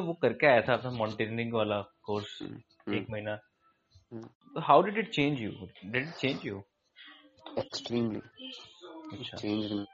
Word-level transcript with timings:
वो 0.00 0.12
करके 0.12 0.46
आया 0.46 0.60
था 0.60 0.74
अपना 0.74 0.90
माउंटेनियरिंग 0.90 1.52
वाला 1.52 1.80
कोर्स 2.02 2.38
हम्म, 2.42 2.94
एक 2.94 3.06
महीना। 3.10 3.38
हम्म, 4.12 4.22
तो 4.22 4.60
how 4.60 4.82
did 4.82 4.98
it 4.98 5.10
change 5.10 5.40
you 5.40 5.50
did 5.84 6.08
it 6.08 6.14
change 6.14 6.46
you 6.46 6.62
extremely 7.58 8.20
change 9.24 9.86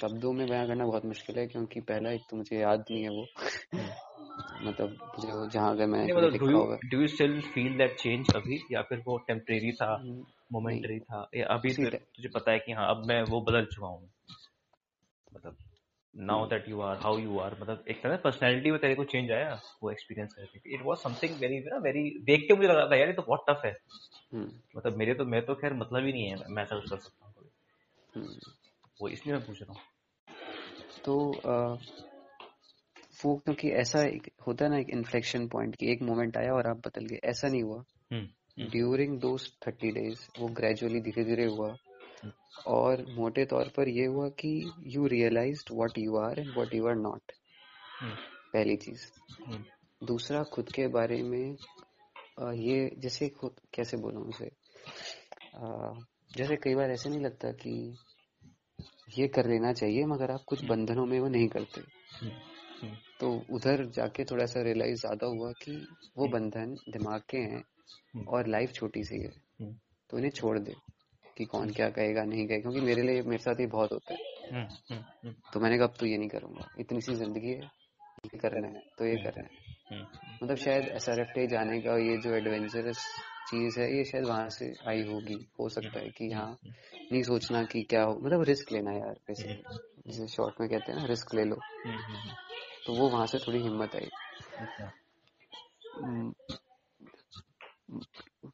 शब्दों 0.00 0.32
में 0.32 0.48
बयां 0.48 0.66
करना 0.66 0.86
बहुत 0.86 1.04
मुश्किल 1.04 1.38
है 1.38 1.46
क्योंकि 1.46 1.80
पहला 1.80 2.10
एक 2.10 2.20
तो 2.30 2.36
मुझे 2.36 2.58
याद 2.58 2.84
नहीं 2.90 3.02
है 3.02 3.08
वो। 3.08 3.26
हम्म। 3.74 4.68
मतलब 4.68 4.98
वो 5.34 5.46
जहाँ 5.46 5.76
कभी 5.76 5.86
मतलब 5.86 6.78
do 6.84 7.00
you 7.00 7.06
still 7.06 7.40
feel 7.40 7.78
that 7.78 7.96
change 7.96 8.26
अभी 8.36 8.62
या 8.72 8.82
फिर 8.82 9.02
वो 9.06 9.18
टेम्परेरी 9.18 9.72
था 9.72 9.94
हम्म, 9.94 10.24
मोमेंटरी 10.52 11.00
था? 11.00 11.30
या 11.34 11.46
अभी 11.46 11.74
तुझे 11.74 12.28
पता 12.28 12.52
है 12.52 12.58
कि 12.58 12.72
हाँ 12.72 12.90
अब 12.90 13.06
मैं 13.06 13.22
वो 13.22 13.40
बदल 13.40 13.64
चुका 13.64 13.86
हूँ? 13.86 14.10
मतलब 15.34 15.56
now 16.14 16.46
that 16.46 16.68
you 16.68 16.80
are 16.80 16.96
how 16.96 17.18
you 17.18 17.38
are 17.38 17.56
मतलब 17.60 17.84
एक 17.88 18.02
तरह 18.02 18.16
पर्सनैलिटी 18.24 18.70
में 18.70 18.80
तेरे 18.80 18.94
को 18.94 19.04
चेंज 19.04 19.30
आया 19.32 19.60
वो 19.82 19.90
एक्सपीरियंस 19.90 20.34
करके 20.34 20.74
इट 20.74 20.82
वाज 20.84 20.98
समथिंग 20.98 21.38
वेरी 21.40 21.58
ना 21.60 21.76
वेरी 21.84 22.02
देख 22.24 22.46
के 22.48 22.54
मुझे 22.54 22.68
लगा 22.68 22.86
था 22.90 22.96
यार 22.96 23.08
ये 23.08 23.14
तो 23.14 23.22
बहुत 23.22 23.44
टफ 23.50 23.64
है। 23.64 23.72
हम्म, 24.32 24.50
मतलब 24.76 24.96
मेरे 24.96 25.14
तो 25.14 25.24
मैं 25.24 25.44
तो 25.46 25.54
खैर 25.54 25.74
मतलब 25.74 26.06
ही 26.06 26.12
नहीं 26.12 26.26
है 26.26 26.36
मैं 26.48 26.62
ऐसा 26.62 26.76
कुछ 26.76 26.90
कर 26.90 26.98
सकता 26.98 27.26
हूँ। 27.26 27.34
हम्म। 28.12 28.52
वो 29.00 29.08
इसलिए 29.08 29.34
मैं 29.34 29.46
पूछ 29.46 29.62
रहा 29.62 29.72
हूँ। 29.72 29.80
तो 31.04 31.16
वो 33.24 33.34
क्योंकि 33.36 33.70
ऐसा 33.70 34.02
एक 34.02 34.28
होता 34.46 34.64
है 34.64 34.70
ना 34.70 34.78
एक 34.78 34.90
इन्फ्लेक्शन 34.90 35.46
पॉइंट 35.48 35.76
की 35.76 35.90
एक 35.92 36.02
मोमेंट 36.02 36.36
आया 36.36 36.52
और 36.54 36.66
आप 36.66 36.76
बदल 36.86 37.06
गए। 37.06 37.20
ऐसा 37.24 37.48
नहीं 37.48 37.62
हुआ। 37.62 37.84
ड्यूरिंग 38.70 39.18
दोज 39.20 39.48
थर्टी 39.66 39.90
डेज़ 39.92 40.26
वो 40.38 40.48
ग्रेजुअली 40.54 41.00
धीरे 41.00 41.24
धीरे 41.24 41.44
हुआ। 41.46 41.68
और 42.66 43.04
मोटे 43.08 43.44
तौर 43.44 43.68
पर 43.76 43.88
ये 43.88 44.04
हुआ 44.06 44.28
कि 44.28 44.50
you 44.86 45.06
realise 45.06 45.64
what 45.72 45.98
you 45.98 46.16
are 46.16 46.40
and 46.40 46.52
what 46.54 46.74
you 46.74 46.86
are 46.88 46.94
not 46.94 47.32
हम्म, 48.00 48.14
पहली 48.52 48.76
चीज़। 48.76 49.06
हम्म, 49.46 49.64
दूसरा 50.02 50.42
खुद 50.42 50.72
के 50.72 50.86
बारे 50.88 51.22
में 51.22 51.56
ये 52.54 52.90
जैसे 52.98 53.28
खुद 53.28 53.60
कैसे 53.74 53.96
बोलूँ 53.96 54.26
उसे? 54.28 54.50
जैसे 56.36 56.56
कई 56.56 56.74
बार 56.74 56.90
ऐसे 56.90 57.08
नहीं 57.08 57.20
लगता 57.20 57.50
कि 57.52 57.72
ये 59.18 59.26
कर 59.28 59.46
लेना 59.46 59.72
चाहिए 59.72 60.04
मगर 60.04 60.30
आप 60.30 60.44
कुछ 60.46 60.64
बंधनों 60.64 61.06
में 61.06 61.18
वो 61.20 61.28
नहीं 61.28 61.48
करते। 61.48 61.80
हम्म, 61.80 62.32
हम्म, 62.82 62.94
तो 63.20 63.32
उधर 63.50 63.84
जाके 63.86 64.24
थोड़ा 64.24 64.46
सा 64.46 64.62
रियलाइज़ 64.62 65.00
ज़्यादा 65.00 65.26
हुआ 65.26 65.50
कि 65.52 65.72
वो 66.18 66.28
बंधन 66.28 66.74
दिमाग 66.88 67.22
के 67.30 67.38
हैं 67.38 67.62
हम्म, 68.14 68.24
और 68.28 68.46
लाइफ 68.46 68.72
छोटी 68.72 69.04
सी 69.04 69.18
है। 69.18 69.32
हम्म, 69.60 69.74
तो 70.10 70.18
इन्हें 70.18 70.30
छोड़ 70.30 70.58
दे। 70.58 70.74
कि 71.40 71.44
कौन 71.44 71.70
क्या 71.70 71.88
कहेगा 71.90 72.24
नहीं 72.24 72.46
कहेगा 72.46 72.62
क्योंकि 72.62 72.80
मेरे 72.80 73.02
लिए 73.02 73.22
मेरे 73.22 73.42
साथ 73.42 73.60
ये 73.60 73.66
बहुत 73.66 73.92
होता 73.92 74.14
है। 74.14 74.20
हम्म, 74.52 74.66
हम्म, 74.90 75.02
हम्म, 75.24 75.34
तो 75.52 75.60
मैंने 75.60 75.78
कहा 75.78 75.86
अब 75.86 75.94
तो 76.00 76.06
ये 76.06 76.18
नहीं 76.18 76.28
करूँगा। 76.28 76.68
इतनी 76.78 77.00
सी 77.00 77.14
ज़िंदगी 77.14 77.48
है 77.48 77.70
ये 78.24 78.38
करना 78.38 78.68
है 78.68 78.82
तो 78.98 79.06
ये 79.06 79.16
करना 79.16 79.42
है। 79.42 79.58
मतलब 80.42 80.56
शायद 80.56 80.88
एस 80.88 81.08
आर 81.08 81.20
एफ़ 81.20 81.50
जाने 81.50 81.80
का 81.80 81.96
ये 81.96 82.16
जो 82.16 82.34
एडवेंचरस 82.34 83.06
चीज़ 83.46 83.80
है 83.80 83.96
ये 83.96 84.04
शायद 84.04 84.24
वहाँ 84.24 84.48
से 84.48 84.74
आई 84.88 85.02
होगी 85.02 85.46
हो 85.60 85.68
सकता 85.68 86.00
है 86.00 86.08
कि 86.08 86.30
हाँ 86.32 86.58
नहीं 87.12 87.22
सोचना 87.22 87.64
कि 87.64 87.82
क्या 87.82 88.02
हो 88.02 88.14
मतलब 88.14 88.42
रिस्क 88.42 88.72
लेना 88.72 88.92
यार 88.92 89.20
बेसिकली 89.28 89.78
जिसे 90.06 90.26
शॉर्ट 90.26 90.60
में 90.60 90.70
कहते 90.70 90.92
हैं 90.92 91.00
ना 91.00 91.06
रिस्क 91.06 91.34
ले 91.34 91.44
लो। 91.44 91.62
तो 92.86 92.92
वो 92.92 93.08
वहाँ 93.08 93.26
से 93.26 93.38
थोड़ी 93.38 93.62
हिम्मत 93.62 93.96
आई। 93.96 94.10
अच्छा, 94.60 94.90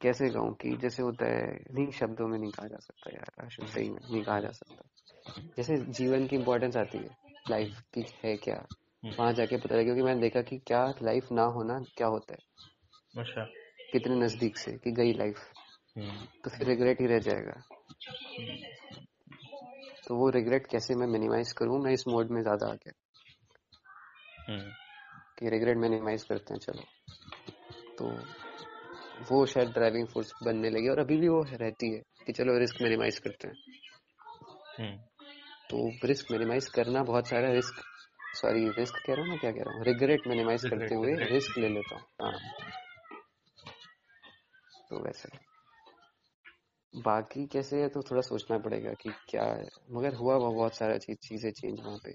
कैसे 0.01 0.29
कहूँ 0.29 0.53
कि 0.55 0.75
जैसे 0.77 1.03
होता 1.03 1.25
है 1.25 1.65
नहीं 1.71 1.91
शब्दों 1.91 2.27
में 2.27 2.37
नहीं 2.39 2.51
कहा 2.51 2.67
जा 2.67 2.77
सकता 2.77 3.11
यार 3.11 3.45
आशु 3.45 3.65
सही 3.67 3.89
में 3.89 3.99
नहीं 4.11 4.23
कहा 4.23 4.39
जा 4.39 4.51
सकता। 4.51 4.89
जैसे 5.57 5.77
जीवन 5.77 6.27
की 6.27 6.35
इम्पोर्टेंस 6.35 6.77
आती 6.77 6.97
है 6.97 7.15
लाइफ 7.49 7.81
की 7.93 8.05
है 8.23 8.35
क्या? 8.37 8.65
वहाँ 9.05 9.33
जाके 9.33 9.57
पता 9.57 9.75
लगा 9.75 9.83
क्योंकि 9.83 10.01
मैंने 10.01 10.21
देखा 10.21 10.41
कि 10.41 10.57
क्या 10.57 10.93
लाइफ 11.03 11.31
ना 11.31 11.43
होना 11.43 11.79
क्या 11.97 12.07
होता 12.07 12.33
है। 12.33 12.39
अच्छा। 13.21 13.43
कितने 13.91 14.15
नज़दीक 14.15 14.57
से 14.57 14.71
कि 14.71 14.91
गई 14.91 15.13
लाइफ 15.13 15.39
हम्म, 15.97 16.25
तो 16.43 16.49
फिर 16.49 16.67
रिग्रेट 16.67 17.01
ही 17.01 17.07
रह 17.07 17.19
जाएगा। 17.19 17.63
तो 20.07 20.15
वो 20.15 20.29
रिग्रेट 20.29 20.67
कैसे 20.67 20.95
मैं 20.95 21.07
मिनिमाइज 21.07 21.51
करूँ? 21.51 21.79
मैं 21.83 21.91
इस 21.91 22.07
मोड 22.07 22.31
में 22.31 22.41
ज़्यादा 22.41 22.67
आ 22.67 22.73
गया 22.73 22.93
हम्म, 24.47 24.71
कि 25.37 25.49
रिग्रेट 25.49 25.77
मिनिमाइज 25.77 26.23
करते 26.23 26.53
हैं 26.53 26.59
चलो। 26.59 26.83
तो 27.97 28.09
वो 29.31 29.45
शायद 29.45 29.69
ड्राइविंग 29.69 30.07
फोर्स 30.07 30.33
बनने 30.43 30.69
लगी 30.69 30.87
और 30.87 30.99
अभी 30.99 31.17
भी 31.17 31.27
वो 31.27 31.45
रहती 31.53 31.93
है 31.93 32.01
कि 32.25 32.33
चलो 32.33 32.57
रिस्क 32.57 32.81
मिनिमाइज 32.81 33.19
करते 33.19 33.47
हैं। 33.47 33.55
हम्म, 34.79 34.97
तो 35.69 36.07
रिस्क 36.07 36.31
मिनिमाइज 36.31 36.67
करना 36.67 37.03
बहुत 37.03 37.27
सारा 37.27 37.51
रिस्क 37.51 37.83
सॉरी 38.35 38.69
रिस्क 38.69 38.95
कह 39.07 39.13
रहा 39.13 39.21
हूँ 39.21 39.29
मैं 39.29 39.39
क्या 39.39 39.51
कह 39.51 39.63
रहा 39.63 39.77
हूँ? 39.77 39.83
रिग्रेट 39.83 40.27
मिनिमाइज 40.27 40.65
करते 40.69 40.95
हुए 40.95 41.15
रिस्क 41.15 41.57
ले 41.57 41.69
लेता 41.69 41.95
हूँ। 41.95 42.03
हाँ। 42.21 42.39
तो 44.89 45.03
वैसे। 45.03 45.29
बाकी 47.01 47.45
कैसे 47.47 47.81
है 47.81 47.87
तो 47.89 48.01
थोड़ा 48.01 48.21
सोचना 48.21 48.57
पड़ेगा 48.57 48.91
कि 48.91 49.09
क्या 49.29 49.43
है। 49.43 49.67
मगर 49.91 50.13
हुआ 50.13 50.37
बहुत 50.37 50.75
सारा 50.75 50.97
चीज़ 50.97 51.17
चीज़ें 51.17 51.51
चेंज 51.51 51.79
वहाँ 51.79 51.97
पे। 51.97 52.11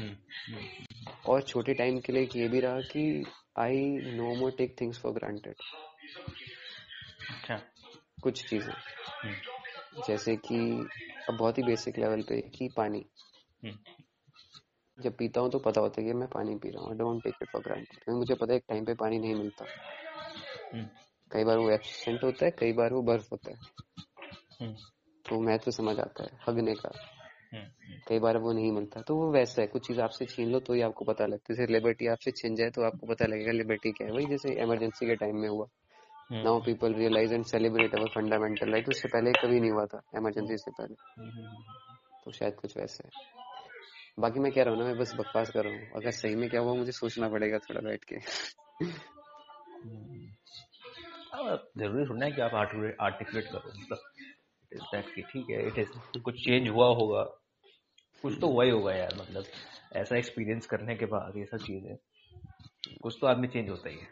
हम्म, 0.00 0.16
हम्म, 0.48 1.12
और 1.26 1.42
छोटे 1.42 1.74
टाइम 1.74 2.00
के 2.00 2.12
लिए 2.12 2.28
ये 2.36 2.48
भी 2.48 2.60
रहा 2.60 2.80
कि 2.80 3.24
I 3.58 3.80
no 4.16 4.34
more 4.34 4.50
take 4.50 4.76
things 4.80 4.98
for 4.98 5.12
granted 5.12 5.54
अच्छा। 7.30 7.60
कुछ 8.22 8.44
चीज़ें। 8.44 8.74
जैसे 10.06 10.36
कि 10.36 10.56
अब 11.28 11.36
बहुत 11.36 11.58
ही 11.58 11.62
बेसिक 11.62 11.98
लेवल 11.98 12.22
पे 12.22 12.40
कि 12.40 12.68
पानी। 12.68 13.04
हम्म, 13.62 13.74
जब 14.98 15.16
पीता 15.16 15.40
हूँ 15.40 15.50
तो 15.50 15.58
पता 15.58 15.80
होता 15.80 16.00
है 16.00 16.06
कि 16.06 16.12
मैं 16.14 16.28
पानी 16.28 16.54
पी 16.54 16.70
रहा 16.70 16.84
हूँ। 16.84 16.96
Don't 16.96 17.22
take 17.24 17.34
it 17.42 17.48
for 17.48 17.62
granted 17.62 17.98
क्योंकि 18.04 18.18
मुझे 18.18 18.34
पता 18.34 18.52
है 18.52 18.56
एक 18.56 18.64
टाइम 18.68 18.84
पे 18.84 18.94
पानी 18.94 19.18
नहीं 19.18 19.34
मिलता। 19.34 19.66
हम्म, 20.74 20.86
कई 21.30 21.44
बार 21.44 21.58
वो 21.58 21.70
एक्सीडेंट 21.70 22.24
होता 22.24 22.44
है 22.44 22.50
कई 22.50 22.72
बार 22.72 22.92
वो 22.92 23.02
बर्फ़ 23.02 23.28
होता 23.32 23.50
है। 23.50 23.58
हम्म, 24.60 24.74
तो 25.24 25.40
महत्व 25.40 25.70
समझ 25.70 25.98
आता 25.98 26.24
है 26.24 26.38
हगने 26.48 26.74
का। 26.74 26.90
कई 28.08 28.18
बार 28.18 28.36
वो 28.36 28.52
नहीं 28.52 28.70
मिलता। 28.72 29.00
तो 29.00 29.16
वो 29.16 29.30
वैसा 29.32 29.60
है 29.62 29.66
कुछ 29.66 29.86
चीज़ 29.86 30.00
आपसे 30.00 30.26
छीन 30.26 30.48
लो 30.48 30.60
तो 30.60 30.72
ही 30.72 30.80
आपको 30.80 31.04
पता 31.04 31.26
लगता 31.26 31.52
है। 31.52 31.56
जैसे 31.56 31.72
लिबर्टी 31.72 32.06
आपसे 32.06 32.30
छीन 32.30 32.56
जाए 32.56 32.70
तो 32.70 32.82
आपको 32.82 33.06
पता 33.06 33.26
लगेगा 33.26 33.52
लिबर्टी 33.52 33.92
क्या 33.92 34.06
है। 34.06 34.12
वही 34.12 34.26
जैसे 34.26 34.52
इमरजेंसी 34.62 35.06
के 35.06 35.16
टाइम 35.16 35.36
में 35.36 35.48
हुआ। 35.48 35.66
Now 36.32 36.60
people 36.60 36.94
realise 36.94 37.34
and 37.34 37.44
celebrate 37.44 37.94
our 37.94 38.08
fundamental 38.08 38.70
right 38.70 38.88
उससे 38.88 39.08
पहले 39.08 39.32
कभी 39.32 39.60
नहीं 39.60 39.70
हुआ 39.70 39.86
था 39.86 40.02
इमरजेंसी 40.16 40.56
से 40.56 40.70
पहले। 40.70 40.94
तो 42.24 42.32
शायद 42.32 42.54
कुछ 42.54 42.76
वैसे 42.76 43.04
है। 43.04 43.10
बाकी 44.18 44.40
मैं 44.40 44.52
कह 44.52 44.62
रहा 44.62 44.74
हूँ 44.74 44.80
ना 44.80 44.86
मैं 44.86 44.98
बस 44.98 45.14
बकवास 45.16 45.50
कर 45.50 45.64
रहा 45.64 45.72
हूँ। 45.72 45.90
अगर 45.96 46.10
सही 46.10 46.34
में 46.34 46.48
क्या 46.50 46.60
हुआ 46.60 46.74
मुझे 46.74 46.92
सोचना 46.92 47.28
पड़ेगा 47.28 47.58
थोड़ा 47.58 47.80
बैठ 47.80 48.04
के। 48.04 48.14
हम्म। 49.84 50.26
हाँ, 51.34 51.56
ज़रूरी 51.78 52.04
थोड़ी 52.06 52.20
ना 52.20 52.26
है 52.26 52.32
कि 52.32 52.40
आप 52.40 52.54
आर्टिकुलेट 52.54 53.46
करो। 53.46 53.72
मतलब 53.80 53.98
इट 54.72 54.94
इज़ 54.94 55.24
ठीक 55.32 55.50
है 55.50 55.66
इट 55.66 55.78
इज़ 55.78 56.20
कुछ 56.22 56.44
चेंज 56.44 56.68
हुआ 56.68 56.86
होगा। 56.86 57.22
कुछ 58.22 58.38
तो 58.40 58.48
हुआ 58.48 58.64
ही 58.64 58.70
होगा 58.70 58.94
यार 58.94 59.14
मतलब 59.20 59.44
ऐसा 59.92 60.16
एक्सपीरियंस 60.16 60.66
करने 60.66 60.96
के 60.96 61.06
बाद 61.06 61.36
ये 61.36 61.44
सब 61.44 61.58
चीज़ें 61.58 61.96
कुछ 63.02 63.18
तो 63.20 63.26
आदमी 63.26 63.48
चेंज 63.48 63.68
होता 63.68 63.88
ही 63.88 63.96
है। 63.96 64.08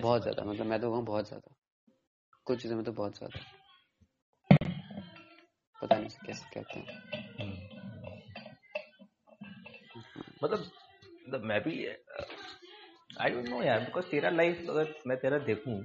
बहुत 0.00 0.22
ज़्यादा 0.22 0.44
मतलब 0.44 0.66
मैं 0.66 0.80
तो 0.80 0.90
कहूँ 0.90 1.04
बहुत 1.04 1.28
ज़्यादा। 1.28 1.54
कुछ 2.46 2.62
चीज़ों 2.62 2.76
में 2.76 2.84
तो 2.84 2.92
बहुत 2.92 3.16
ज़्यादा। 3.18 3.40
पता 5.76 5.96
नहीं 5.96 6.08
कैसे 6.26 6.46
कहते 6.54 6.80
हैं। 6.80 6.86
मतलब 10.42 10.58
मतलब 10.60 11.44
मैं 11.44 11.60
भी 11.62 11.74
आई 11.86 13.30
डोंट 13.30 13.48
नो 13.48 13.62
यार 13.62 13.80
बिकॉज़ 13.80 14.06
तेरा 14.10 14.30
लाइफ 14.30 14.66
अगर 14.70 14.94
मैं 15.06 15.16
तेरा 15.20 15.38
देखूँ 15.46 15.76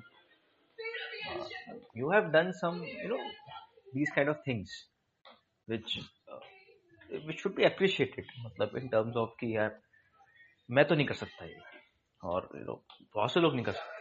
you 1.97 2.11
have 2.11 2.29
done 2.31 2.51
some 2.55 2.83
you 3.03 3.07
know 3.09 3.17
these 3.95 4.09
kind 4.15 4.29
of 4.29 4.37
things 4.47 4.71
which 5.67 5.97
which 7.09 7.39
should 7.39 7.55
be 7.55 7.63
appreciated 7.63 8.31
मतलब 8.45 8.77
इन 8.77 8.87
टर्म्स 8.89 9.15
ऑफ़ 9.17 9.29
कि 9.39 9.55
यार 9.57 9.79
मैं 10.69 10.85
तो 10.87 10.95
नहीं 10.95 11.07
कर 11.07 11.15
सकता 11.15 11.45
ये 11.45 11.61
और 12.21 12.49
यू 12.55 12.63
नो 12.65 12.83
बहुत 13.15 13.31
से 13.33 13.39
लोग 13.39 13.53
नहीं 13.55 13.65
कर 13.65 13.71
सकते। 13.73 13.92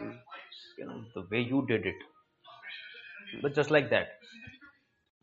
The 0.00 1.28
way 1.32 1.40
you 1.40 1.60
did 1.66 1.86
it 1.86 2.04
but 3.42 3.52
just 3.52 3.72
like 3.72 3.88
that 3.88 4.18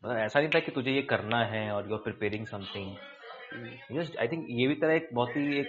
ऐसा 0.04 0.40
नहीं 0.40 0.50
था 0.54 0.60
कि 0.60 0.70
तुझे 0.70 0.92
ये 0.92 1.02
करना 1.02 1.44
है 1.44 1.70
और 1.72 1.88
you 1.88 1.94
are 1.94 2.02
preparing 2.02 2.46
something 2.46 2.96
just 3.92 4.16
I 4.16 4.28
think 4.28 4.46
ये 4.50 4.66
भी 4.68 4.74
तेरा 4.74 4.92
एक 4.92 5.08
बहुत 5.14 5.36
ही 5.36 5.58
एक 5.58 5.68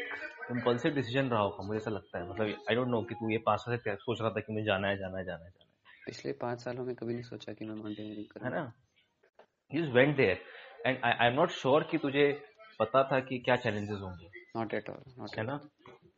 इम्पल्सिव 0.52 0.94
डिसीज़न 0.94 1.30
रहा 1.30 1.42
होगा 1.42 1.64
मुझे 1.68 1.78
ऐसा 1.78 1.92
लगता 1.92 2.18
है। 2.20 2.30
मतलब 2.30 2.48
आई 2.70 2.76
डोंट 2.76 2.88
नो 2.88 3.02
कि 3.02 3.16
तू 3.16 3.30
ये 3.30 3.38
पास 3.46 3.66
से 3.70 3.96
सोच 3.96 4.22
रहा 4.22 4.30
था 4.30 4.40
कि 4.40 4.54
मुझे 4.54 4.66
जाना 4.66 4.88
है 4.88 4.98
जाना 4.98 5.18
है 5.18 5.26
जाना 5.26 5.46
है 5.46 5.50
जाना 5.50 5.64
है। 5.64 6.06
पिछले 6.06 6.32
पाँच 6.42 6.64
सालों 6.64 6.86
में 6.86 6.96
कभी 6.96 7.14
नहीं 7.14 7.24
सोचा 7.24 7.54
कि 7.54 7.66
मैं 7.66 7.76
माउंटेनियरिंग 7.76 8.44
है 8.44 8.50
ना? 8.50 8.74
You 9.72 9.84
went 9.92 10.16
there 10.18 10.42
and 10.86 10.98
I 11.04 11.28
am 11.28 11.34
not 11.34 11.52
sure 11.52 11.84
कि 11.92 11.98
तुझे 11.98 12.32
पता 12.80 13.04
था 13.12 13.20
कि 13.20 13.40
क्या 13.40 13.56
चैलेंजेस 13.56 14.00
होंगे। 14.00 14.30
नॉट 14.58 14.74
एट 14.74 14.90
ऑल 14.90 15.28
है 15.38 15.44
ना? 15.44 15.60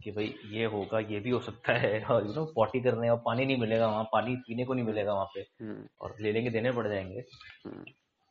कि 0.05 0.11
भाई 0.11 0.35
ये 0.45 0.65
होगा 0.65 0.99
ये 0.99 1.19
भी 1.19 1.29
हो 1.29 1.39
सकता 1.39 1.73
है। 1.73 2.03
और 2.11 2.27
यू 2.27 2.33
नो 2.33 2.45
पॉटी 2.45 2.81
करने 2.81 3.09
और 3.09 3.17
पानी 3.25 3.45
नहीं 3.45 3.57
मिलेगा 3.57 3.87
वहाँ 3.87 4.03
पानी 4.03 4.35
पीने 4.35 4.65
को 4.65 4.73
नहीं 4.73 4.85
मिलेगा 4.85 5.13
वहाँ 5.13 5.25
पे। 5.25 5.39
हम्म। 5.39 5.87
और 6.01 6.15
ले 6.21 6.31
लेंगे 6.31 6.49
देने 6.49 6.71
पड़ 6.71 6.87
जाएँगे। 6.87 7.23
हम्म। 7.65 7.85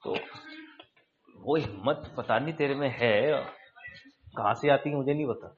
तो 0.05 0.19
वो 1.37 1.57
हिम्मत 1.57 2.15
पता 2.17 2.39
नहीं 2.39 2.55
तेरे 2.55 2.75
में 2.75 2.89
है 2.89 3.45
कहाँ 4.37 4.55
से 4.55 4.71
आती 4.71 4.91
है 4.91 4.97
मुझे 4.97 5.15
नहीं 5.15 5.27
पता। 5.27 5.57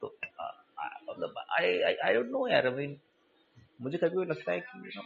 तो 0.00 0.18
मतलब 1.10 1.34
आई 1.50 1.82
आई 1.82 2.14
डोंट 2.14 2.26
नो 2.26 2.48
यार 2.48 2.66
आई 2.66 2.96
मुझे 3.80 3.98
कभी 3.98 4.24
लगता 4.24 4.52
है 4.52 4.60
कि 4.60 5.00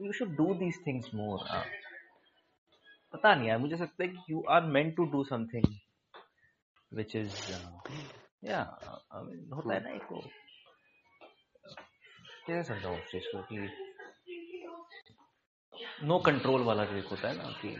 know 0.00 0.06
you 0.06 0.12
should 0.18 0.36
do 0.36 0.54
these 0.62 0.80
things 0.86 1.14
more 1.14 1.44
पता 3.12 3.34
नहीं 3.34 3.48
यार 3.48 3.58
मुझे 3.58 3.76
लगता 3.76 4.02
है 4.04 4.08
कि 4.08 4.32
you 4.32 4.42
are 4.56 4.62
meant 4.76 4.94
to 4.96 5.04
do 5.12 5.24
something 5.24 5.66
which 6.92 7.16
is 7.16 7.34
या 8.44 8.62
होता 8.62 9.74
है 9.74 9.80
ना 9.82 9.90
एक 9.90 10.08
कैसे 12.46 12.62
समझाऊं 12.62 12.98
उस 12.98 13.10
चीज 13.10 13.26
को 13.34 13.42
कि 13.52 13.68
नो 16.06 16.18
कंट्रोल 16.26 16.62
वाला 16.62 16.84
जो 16.84 16.96
एक 16.96 17.06
होता 17.10 17.28
है 17.28 17.36
ना 17.36 17.50
कि 17.62 17.76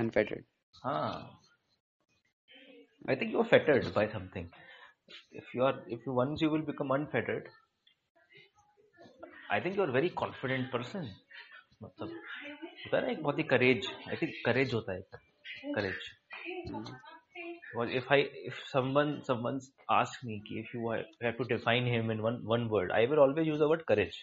अनफेटेड 0.00 0.44
हाँ 0.84 1.40
I 3.08 3.14
think 3.14 3.32
you're 3.32 3.44
fettered 3.44 3.92
by 3.94 4.08
something. 4.08 4.50
If 5.32 5.54
you 5.54 5.64
are, 5.64 5.74
if 5.88 6.00
you 6.06 6.12
once 6.12 6.40
you 6.42 6.50
will 6.50 6.62
become 6.62 6.90
unfettered, 6.90 7.48
I 9.50 9.60
think 9.60 9.76
you're 9.76 9.88
a 9.88 9.92
very 9.92 10.10
confident 10.10 10.70
person. 10.70 11.08
मतलब 11.83 12.09
होता 12.09 12.97
है 12.97 13.05
ना 13.05 13.11
एक 13.11 13.23
बहुत 13.23 13.37
ही 13.37 13.43
करेज 13.43 13.87
आई 14.09 14.15
थिंक 14.15 14.33
करेज 14.45 14.73
होता 14.73 14.93
है 14.93 15.01
करेज 15.73 15.97
और 17.77 17.91
if 17.91 18.13
I 18.13 18.21
if 18.21 18.55
someone 18.67 19.19
someone 19.19 19.59
ask 19.91 20.25
me 20.25 20.39
कि 20.39 20.59
if 20.59 20.77
you 20.77 20.91
have 20.91 21.31
to 21.31 21.43
define 21.43 21.87
him 21.87 22.11
in 22.11 22.19
one 22.19 22.39
one 22.43 22.63
word 22.63 22.91
I 22.91 23.05
will 23.05 23.19
always 23.19 23.47
use 23.47 23.59
the 23.59 23.63
word 23.63 23.81
courage 23.81 24.17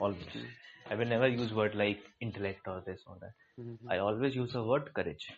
always 0.00 0.46
I 0.90 0.96
will 0.96 1.08
never 1.08 1.28
use 1.28 1.54
word 1.54 1.74
like 1.74 2.04
intellect 2.22 2.68
और 2.68 2.80
this 2.80 3.04
और 3.06 3.16
that 3.16 3.78
I 3.92 3.98
always 3.98 4.36
use 4.36 4.52
the 4.52 4.56
word 4.56 4.88
courage 4.88 5.32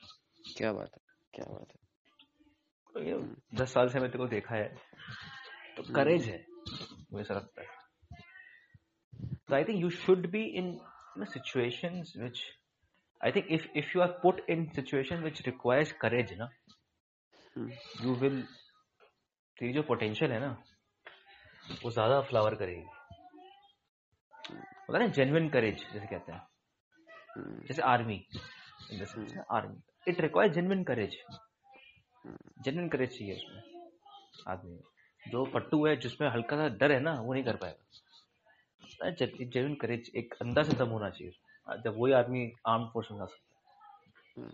क्या 0.56 0.72
बात 0.72 0.90
है 0.94 1.00
क्या 1.34 1.52
बात 1.52 1.69
है। 1.70 1.87
hmm. 3.12 3.26
दस 3.54 3.72
साल 3.72 3.88
से 3.88 4.00
मैं 4.00 4.10
तेरे 4.10 4.25
को 4.25 4.31
देखा 4.31 4.54
है। 4.54 4.76
तो 5.76 5.82
hmm. 5.82 5.94
करेज 5.94 6.25
है 6.25 6.46
मुझे 7.12 7.34
लगता 7.34 7.62
है। 7.62 7.65
तो 9.48 9.54
I 9.54 9.64
think 9.64 9.82
you 9.82 9.90
should 9.90 10.26
be 10.31 10.43
in 10.58 10.78
situations 11.32 12.12
which 12.16 12.40
I 13.20 13.32
think 13.32 13.46
if 13.52 13.66
if 13.78 13.96
you 13.96 14.02
are 14.02 14.08
put 14.22 14.40
in 14.50 14.66
situation 14.75 15.22
which 15.22 15.43
requires 15.46 15.93
courage 16.00 16.32
ना 16.38 16.48
यू 17.58 18.14
विल 18.14 18.43
तेरी 19.56 19.72
जो 19.72 19.82
पोटेंशियल 19.82 20.32
है 20.32 20.40
ना 20.40 20.50
वो 21.82 21.90
ज़्यादा 21.90 22.20
फ्लावर 22.22 22.54
करेगी। 22.54 22.82
होता 24.88 24.98
है 24.98 25.04
ना 25.04 25.12
जेन्युइन 25.12 25.48
करेज 25.48 25.84
जैसे 25.93 26.06
कहते 26.06 26.32
हैं। 26.32 26.43
जैसे 27.69 27.82
army 27.82 28.14
in 28.93 29.00
the 29.00 29.04
sense 29.04 29.34
army 29.52 30.10
it 30.10 30.20
require 30.20 30.52
genuine 30.52 30.82
courage 30.84 31.16
genuine 32.64 32.88
courage 32.88 33.19
चाहिए 33.19 33.34
उसमें 33.34 33.62
आदमी 34.48 34.78
जो 35.22 35.44
पट्टू 35.54 35.87
है 35.87 35.96
जिसमें 35.96 36.28
हल्का 36.28 36.56
सा 36.56 36.69
डर 36.76 36.93
है 36.93 37.00
ना 37.00 37.12
वो 37.20 37.32
नहीं 37.32 37.44
कर 37.44 37.56
पाएगा। 37.56 37.84
जेन्युइन 39.02 39.75
करेज 39.82 40.10
एक 40.16 40.34
अंदर 40.43 40.64
से 40.64 40.76
दम 40.76 40.88
होना 40.96 41.10
चाहिए 41.10 41.82
जब 41.84 41.98
वही 41.98 42.12
आदमी 42.20 42.50
आर्म 42.69 42.87
फोर्स 42.93 43.10
में 43.10 43.19
जा 43.19 43.26
सकता 43.26 44.40
है 44.40 44.48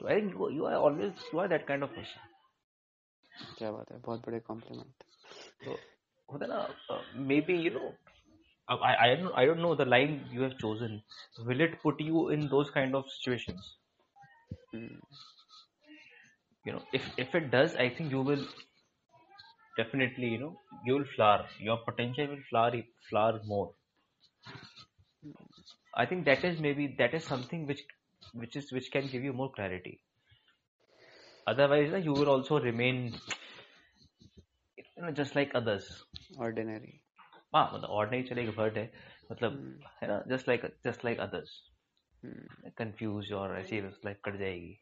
तो 0.00 0.08
I 0.08 0.20
think 0.20 0.34
you 0.56 0.64
are 0.66 0.74
always 0.74 1.24
you 1.34 1.40
are 1.40 1.48
that 1.48 1.66
kind 1.66 1.82
of 1.84 1.90
person 1.96 3.54
क्या 3.58 3.72
बात 3.72 3.92
है 3.92 3.98
बहुत 3.98 4.26
बड़े 4.26 4.40
कॉम्प्लीमेंट 4.50 5.04
तो 5.64 5.78
होता 6.28 6.44
है 6.44 6.50
ना 6.50 7.02
maybe 7.50 7.60
you 7.66 7.78
know 7.78 7.94
I, 8.68 8.90
I 9.04 9.06
don't 9.14 9.32
I 9.40 9.42
don't 9.46 9.60
know 9.62 9.70
the 9.78 9.84
line 9.84 10.12
you 10.34 10.42
have 10.42 10.52
chosen. 10.58 10.92
Will 11.46 11.62
it 11.64 11.72
put 11.82 11.98
you 12.00 12.20
in 12.36 12.44
those 12.52 12.68
kind 12.76 12.98
of 12.98 13.08
situations? 13.14 13.72
you 16.64 16.72
know 16.72 16.82
if 16.92 17.06
if 17.18 17.34
it 17.34 17.50
does 17.50 17.74
i 17.84 17.88
think 17.88 18.12
you 18.16 18.22
will 18.22 18.44
definitely 19.77 20.29
you 20.33 20.39
know 20.43 20.53
you 20.85 20.93
will 20.97 21.09
flower 21.15 21.45
your 21.59 21.77
potential 21.89 22.27
will 22.27 22.45
flower 22.49 22.81
flower 23.09 23.41
more 23.45 23.69
i 26.03 26.05
think 26.05 26.25
that 26.25 26.43
is 26.43 26.59
maybe 26.67 26.87
that 26.99 27.13
is 27.13 27.23
something 27.23 27.65
which 27.71 27.83
which 28.43 28.55
is 28.55 28.71
which 28.71 28.91
can 28.91 29.07
give 29.07 29.23
you 29.23 29.33
more 29.33 29.51
clarity 29.57 29.99
otherwise 31.47 31.93
you 32.03 32.13
will 32.13 32.31
also 32.35 32.59
remain 32.59 33.03
you 34.77 35.01
know 35.03 35.11
just 35.11 35.35
like 35.35 35.59
others 35.61 35.91
ordinary 36.47 36.95
हाँ 37.55 37.69
मतलब 37.73 37.89
ordinary 37.89 38.23
चले 38.23 38.41
एक 38.43 38.57
word 38.57 38.77
है 38.77 38.91
मतलब 39.31 39.53
है 40.01 40.07
ना 40.07 40.17
just 40.29 40.47
like 40.47 40.65
just 40.85 41.05
like 41.05 41.19
others 41.19 41.51
confuse 42.77 43.31
और 43.33 43.57
ऐसी 43.59 43.79
लाइफ 43.81 44.17
कट 44.25 44.37
जाएगी 44.39 44.75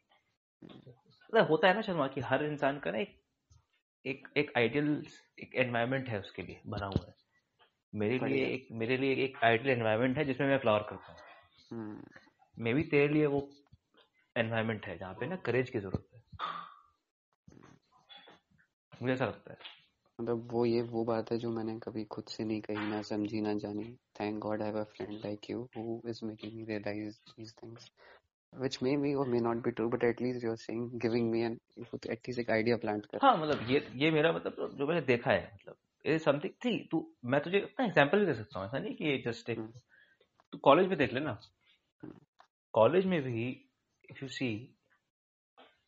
मतलब 0.64 1.46
होता 1.50 1.68
है 1.68 1.74
ना 1.74 1.80
शर्मा 1.88 2.06
कि 2.14 2.20
हर 2.30 2.44
इंसान 2.44 2.78
का 2.84 2.90
ना 2.90 2.98
एक 2.98 3.16
एक 4.05 4.27
एक 4.37 4.51
आइडियल 4.57 5.05
एक 5.39 5.55
एनवायरनमेंट 5.55 6.09
है 6.09 6.19
उसके 6.19 6.41
लिए 6.41 6.61
बना 6.67 6.85
हुआ 6.85 7.05
है। 7.07 7.15
मेरे 7.95 8.19
लिए 8.19 8.45
एक 8.45 8.67
मेरे 8.71 8.97
लिए 8.97 9.15
एक 9.15 9.37
आइडियल 9.43 9.77
एनवायरनमेंट 9.77 10.17
है 10.17 10.25
जिसमें 10.25 10.47
मैं 10.47 10.57
फ्लावर 10.57 10.87
करता 10.89 11.11
हूँ। 11.11 12.03
मे 12.57 12.73
भी 12.73 12.83
तेरे 12.83 13.13
लिए 13.13 13.25
वो 13.25 13.49
एनवायरनमेंट 14.37 14.85
है 14.85 14.97
जहाँ 14.97 15.13
पे 15.13 15.27
ना 15.27 15.35
करेज 15.35 15.69
की 15.69 15.79
ज़रूरत 15.79 16.07
है। 16.13 16.21
मुझे 19.01 19.13
ऐसा 19.13 19.25
लगता 19.25 19.51
है। 19.51 19.57
मतलब 20.19 20.47
वो 20.51 20.65
ये 20.65 20.81
वो 20.81 21.03
बात 21.05 21.31
है 21.31 21.37
जो 21.37 21.49
मैंने 21.51 21.79
कभी 21.79 22.03
खुद 22.05 22.23
से 22.23 22.43
नहीं 22.43 22.61
कही 22.61 22.77
ना 22.77 23.01
समझी 23.01 23.41
ना 23.41 23.53
जानी। 23.53 23.97
Thank 24.19 24.39
God 24.39 24.61
I 24.61 24.67
have 24.67 24.79
a 24.79 24.83
friend 24.83 25.13
like 25.13 25.49
you 25.49 25.69
who 25.77 26.01
is 26.09 26.25
making 26.25 26.53
me 26.53 26.63
realise 26.63 27.15
these 27.37 27.55
things 27.63 27.91
which 28.53 28.81
may 28.81 28.95
be 28.97 29.15
or 29.15 29.25
may 29.25 29.39
not 29.39 29.63
be 29.63 29.71
true 29.71 29.89
but 29.89 30.03
at 30.03 30.19
least 30.21 30.43
you're 30.43 30.57
saying 30.57 30.91
giving 30.99 31.31
me 31.31 31.43
an 31.43 31.59
at 32.09 32.27
least 32.27 32.39
एक 32.39 32.49
idea 32.49 32.77
plant 32.77 33.05
कर 33.11 33.19
हाँ 33.23 33.35
मतलब 33.37 33.65
ये 33.69 33.85
ये 33.95 34.11
मेरा 34.11 34.31
मतलब 34.31 34.75
जो 34.77 34.87
मैंने 34.87 35.01
देखा 35.01 35.31
है 35.31 35.43
मतलब 35.55 35.75
ये 36.05 36.17
समथिंग 36.19 36.53
थी 36.65 36.77
तू 36.91 37.05
मैं 37.25 37.41
तुझे 37.41 37.59
अपना 37.59 37.85
एग्जांपल 37.85 38.19
भी 38.19 38.25
दे 38.25 38.33
सकता 38.33 38.59
हूँ 38.59 38.67
ऐसा 38.67 38.79
नहीं 38.79 38.95
कि 38.95 39.23
जस्ट 39.27 39.49
एक 39.49 39.59
तू 40.53 40.57
कॉलेज 40.63 40.87
में 40.87 40.97
देख 40.97 41.13
लेना 41.13 41.39
कॉलेज 42.73 43.05
में 43.05 43.21
भी 43.23 43.45
if 44.11 44.23
you 44.23 44.27
see 44.39 44.49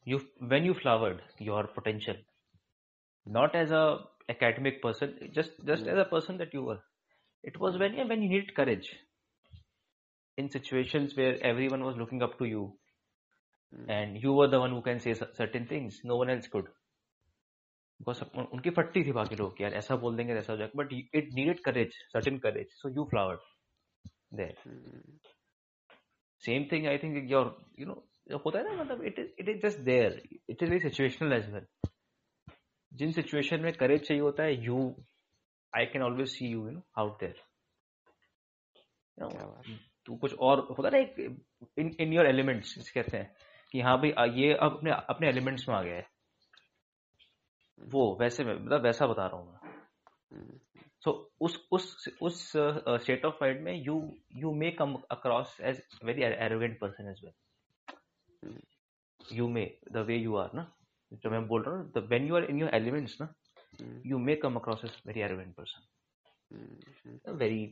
you 0.08 0.20
when 0.44 0.66
you 0.66 0.74
flowered 0.74 1.22
your 1.42 1.74
potential 1.76 2.24
not 3.26 3.54
as 3.56 3.72
a 3.72 4.00
academic 4.30 4.82
person 4.82 5.12
just 5.34 5.52
just 5.66 5.88
as 5.88 5.98
a 5.98 6.06
person 6.06 6.38
that 6.38 6.54
you 6.54 6.64
were 6.64 6.80
it 7.44 7.60
was 7.60 7.78
when 7.78 7.94
yeah, 7.94 8.06
when 8.06 8.22
you 8.22 8.30
needed 8.30 8.56
courage 8.56 8.90
in 10.39 10.51
situations 10.51 11.17
where 11.17 11.37
everyone 11.53 11.85
was 11.85 11.97
looking 11.97 12.23
up 12.23 12.39
to 12.39 12.45
you 12.45 12.65
and 13.89 14.21
you 14.23 14.33
were 14.33 14.49
the 14.49 14.59
one 14.59 14.71
who 14.71 14.83
can 14.83 15.01
say 15.01 15.15
certain 15.15 15.67
things 15.67 16.01
no 16.05 16.17
one 16.17 16.31
else 16.31 16.49
could 16.49 16.69
because 18.01 18.23
उनकी 18.37 18.71
फटती 18.79 19.05
थी 19.05 19.13
बाकी 19.13 19.37
लोग 19.37 19.61
यार 19.61 19.75
ऐसा 19.75 19.97
बोल 20.05 20.17
देंगे 20.17 20.35
ऐसा 20.35 20.53
हो 20.53 20.59
जाएगा 20.59 20.83
but 20.83 20.93
it 21.21 21.33
needed 21.39 21.63
courage 21.69 21.97
certain 22.17 22.39
courage 22.45 22.77
so 22.83 22.91
you 22.99 23.07
flowered 23.15 23.41
there 24.41 24.55
same 26.43 26.69
thing 26.73 26.87
I 26.87 26.97
think 27.05 27.29
your 27.35 27.45
you 27.77 27.89
know 27.91 27.99
होता 28.45 28.59
है 28.59 28.65
ना 28.65 28.83
मतलब 28.83 29.05
it 29.11 29.19
is 29.23 29.29
it 29.43 29.49
is 29.55 29.61
just 29.67 29.85
there 29.85 30.13
it 30.55 30.63
is 30.63 30.71
very 30.75 30.81
situational 30.87 31.37
as 31.41 31.51
well 31.57 31.69
Jin 32.93 33.13
situation 33.13 33.61
में 33.61 33.73
courage 33.81 34.07
चाहिए 34.07 34.23
होता 34.23 34.43
है 34.43 34.55
you 34.65 34.77
I 35.77 35.87
can 35.93 36.03
always 36.03 36.29
see 36.29 36.47
you 36.47 36.65
you 36.65 36.71
know 36.71 36.83
out 36.99 37.21
there 37.21 37.43
तू 40.06 40.16
कुछ 40.16 40.34
और 40.40 40.60
होता 40.70 40.90
ना 40.90 40.98
एक 40.98 41.20
इन 41.80 41.96
इन 42.00 42.14
योर 42.14 42.26
एलिमेंट्स 42.26 42.90
कहते 42.92 43.18
हैं 43.18 43.36
कि 43.72 43.82
हाँ 43.82 43.98
भाई 44.02 44.30
ये 44.40 44.54
अब 44.54 44.76
अपने 44.78 44.92
अपने 45.10 45.30
एलिमेंट्स 45.30 45.68
में 45.70 45.76
आ 45.76 45.82
गया 45.84 45.96
है। 45.96 46.08
वो 47.80 48.18
वैसे 48.20 48.44
में 48.44 48.54
मतलब 48.56 48.82
वैसा 48.82 49.08
बता 49.08 49.26
रहा 49.28 49.38
हूँ 49.38 49.52
मैं। 49.54 49.60
सो 51.04 51.12
so, 51.12 51.16
उस 51.42 51.68
उस 51.72 52.08
उस 52.22 52.42
स्टेट 53.04 53.26
ऑफ़ 53.26 53.36
माइंड 53.42 53.62
में 53.62 53.74
you 53.76 53.96
you 54.36 54.52
may 54.56 54.72
come 54.72 54.96
across 55.12 55.58
as 55.62 55.82
very 56.04 56.24
arrogant 56.24 56.80
person 56.80 57.10
as 57.10 57.22
well 57.24 58.60
you 59.34 59.48
may 59.50 59.66
the 59.92 60.06
way 60.08 60.18
you 60.18 60.36
are 60.36 60.50
ना? 60.56 60.72
जो 61.12 61.30
मैं 61.30 61.46
बोल 61.48 61.64
रहा 61.64 61.76
हूँ 61.76 62.08
when 62.10 62.28
you 62.28 62.36
are 62.36 62.44
in 62.44 62.60
your 62.60 62.76
elements 62.76 63.18
ना? 63.22 63.34
You 64.06 64.18
may 64.20 64.36
come 64.36 64.56
across 64.56 64.86
as 64.86 65.02
very 65.08 65.22
arrogant 65.22 65.56
person 65.56 65.82
very 67.36 67.66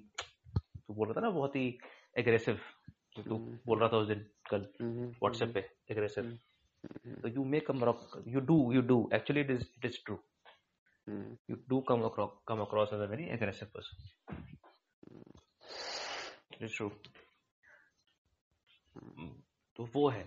तू 0.88 0.94
बोल 0.94 1.08
रहा 1.08 1.16
था 1.16 1.22
ना 1.22 1.30
बहुत 1.30 1.56
ही 1.56 1.78
एग्रेसिव 2.16 2.60
तो 3.16 3.22
तू 3.22 3.36
हम्म। 3.36 3.58
बोल 3.66 3.80
रहा 3.80 3.90
था 3.90 3.98
उस 3.98 4.08
दिन 4.08 4.26
कल 4.50 4.68
हम्म, 4.82 4.92
हम्म, 4.92 5.10
व्हाट्सएप 5.12 5.54
पे 5.54 5.70
एग्रेसिव 5.92 6.38
तो 7.22 7.28
you 7.28 7.44
make 7.46 7.68
come 7.68 7.84
rock 7.84 8.24
you 8.28 8.40
do 8.42 8.58
you 8.74 8.82
do 8.82 9.10
actually 9.14 9.42
it 9.42 9.52
is 9.52 9.66
it 9.78 9.86
is 9.86 9.98
true 10.06 10.20
you 11.50 11.56
do 11.70 11.80
come 11.90 12.02
across 12.02 12.32
come 12.48 12.62
across 12.62 12.94
as 12.94 13.00
a 13.00 13.06
very 13.06 13.26
aggressive 13.30 13.70
person 13.74 14.46
it's 16.62 16.78
true 16.78 16.90
तो 19.76 19.86
वो 19.94 20.08
है। 20.10 20.26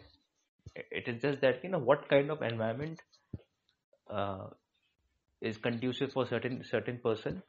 इट 0.77 1.09
इज़ 1.09 1.17
जस्ट 1.17 1.41
दैट 1.41 1.61
कि 1.63 1.69
ना 1.69 1.77
what 1.79 2.07
kind 2.09 2.31
of 2.31 2.45
environment 2.45 3.03
is 5.43 5.61
conducive 5.61 6.09
for 6.15 6.27
certain 6.27 6.63
certain 6.63 6.97
person 7.05 7.41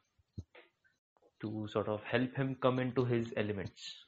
to 1.40 1.66
sort 1.66 1.88
of 1.88 2.04
help 2.06 2.34
him 2.38 2.52
come 2.62 2.80
into 2.80 3.04
his 3.04 3.32
elements 3.38 4.05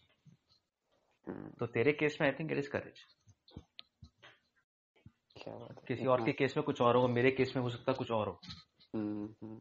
तो 1.29 1.67
तेरे 1.67 1.93
case 1.93 2.19
में 2.21 2.29
I 2.29 2.35
think 2.41 2.53
it 2.53 2.59
is 2.59 2.71
courage 2.71 2.95
है? 2.95 3.19
किसी 5.89 6.07
और 6.07 6.25
के 6.25 6.33
केस 6.33 6.57
में 6.57 6.65
कुछ 6.65 6.81
और 6.81 6.97
होगा 6.97 7.09
मेरे 7.09 7.31
केस 7.31 7.57
में 7.57 7.63
हो 7.63 7.71
सकता 7.71 7.93
कुछ 7.93 8.11
और 8.11 8.29
हो। 8.29 8.41
हम्म, 8.95 9.35
हम्म, 9.43 9.61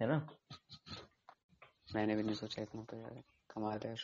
है 0.00 0.08
ना? 0.08 0.28
मैंने 1.94 2.16
भी 2.16 2.22
नहीं 2.22 2.34
सोचा 2.34 2.62
इतना 2.62 2.84
तो 2.84 2.96
यार 2.96 3.22
कमाल 3.50 3.80
है 3.84 3.96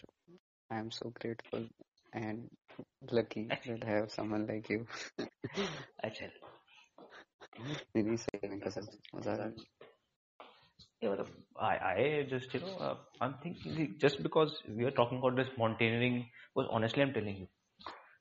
I 0.72 0.78
am 0.78 0.88
so 0.88 1.10
grateful 1.10 1.70
and 2.16 2.48
lucky 3.12 3.44
that 3.44 3.84
have 3.84 4.06
someone 4.06 4.46
like 4.46 4.70
you 4.70 4.84
अच्छा। 6.04 6.26
नहीं 7.96 8.16
सही 8.16 8.48
में 8.48 8.60
कसम 8.60 8.80
से 8.80 9.16
मज़ाक 9.16 9.40
नहीं 9.40 9.64
Yeah, 11.02 11.10
but 11.10 11.26
I, 11.56 11.76
I 11.88 12.26
just, 12.30 12.52
you 12.54 12.60
know, 12.60 12.76
uh, 12.78 12.94
I'm 13.20 13.34
thinking 13.42 13.94
just 14.00 14.22
because 14.22 14.50
we 14.68 14.84
are 14.84 14.90
talking 14.90 15.18
about 15.18 15.36
this 15.36 15.48
mountaineering, 15.56 16.26
because 16.54 16.68
honestly, 16.72 17.02
I'm 17.02 17.12
telling 17.12 17.36
you, 17.36 17.46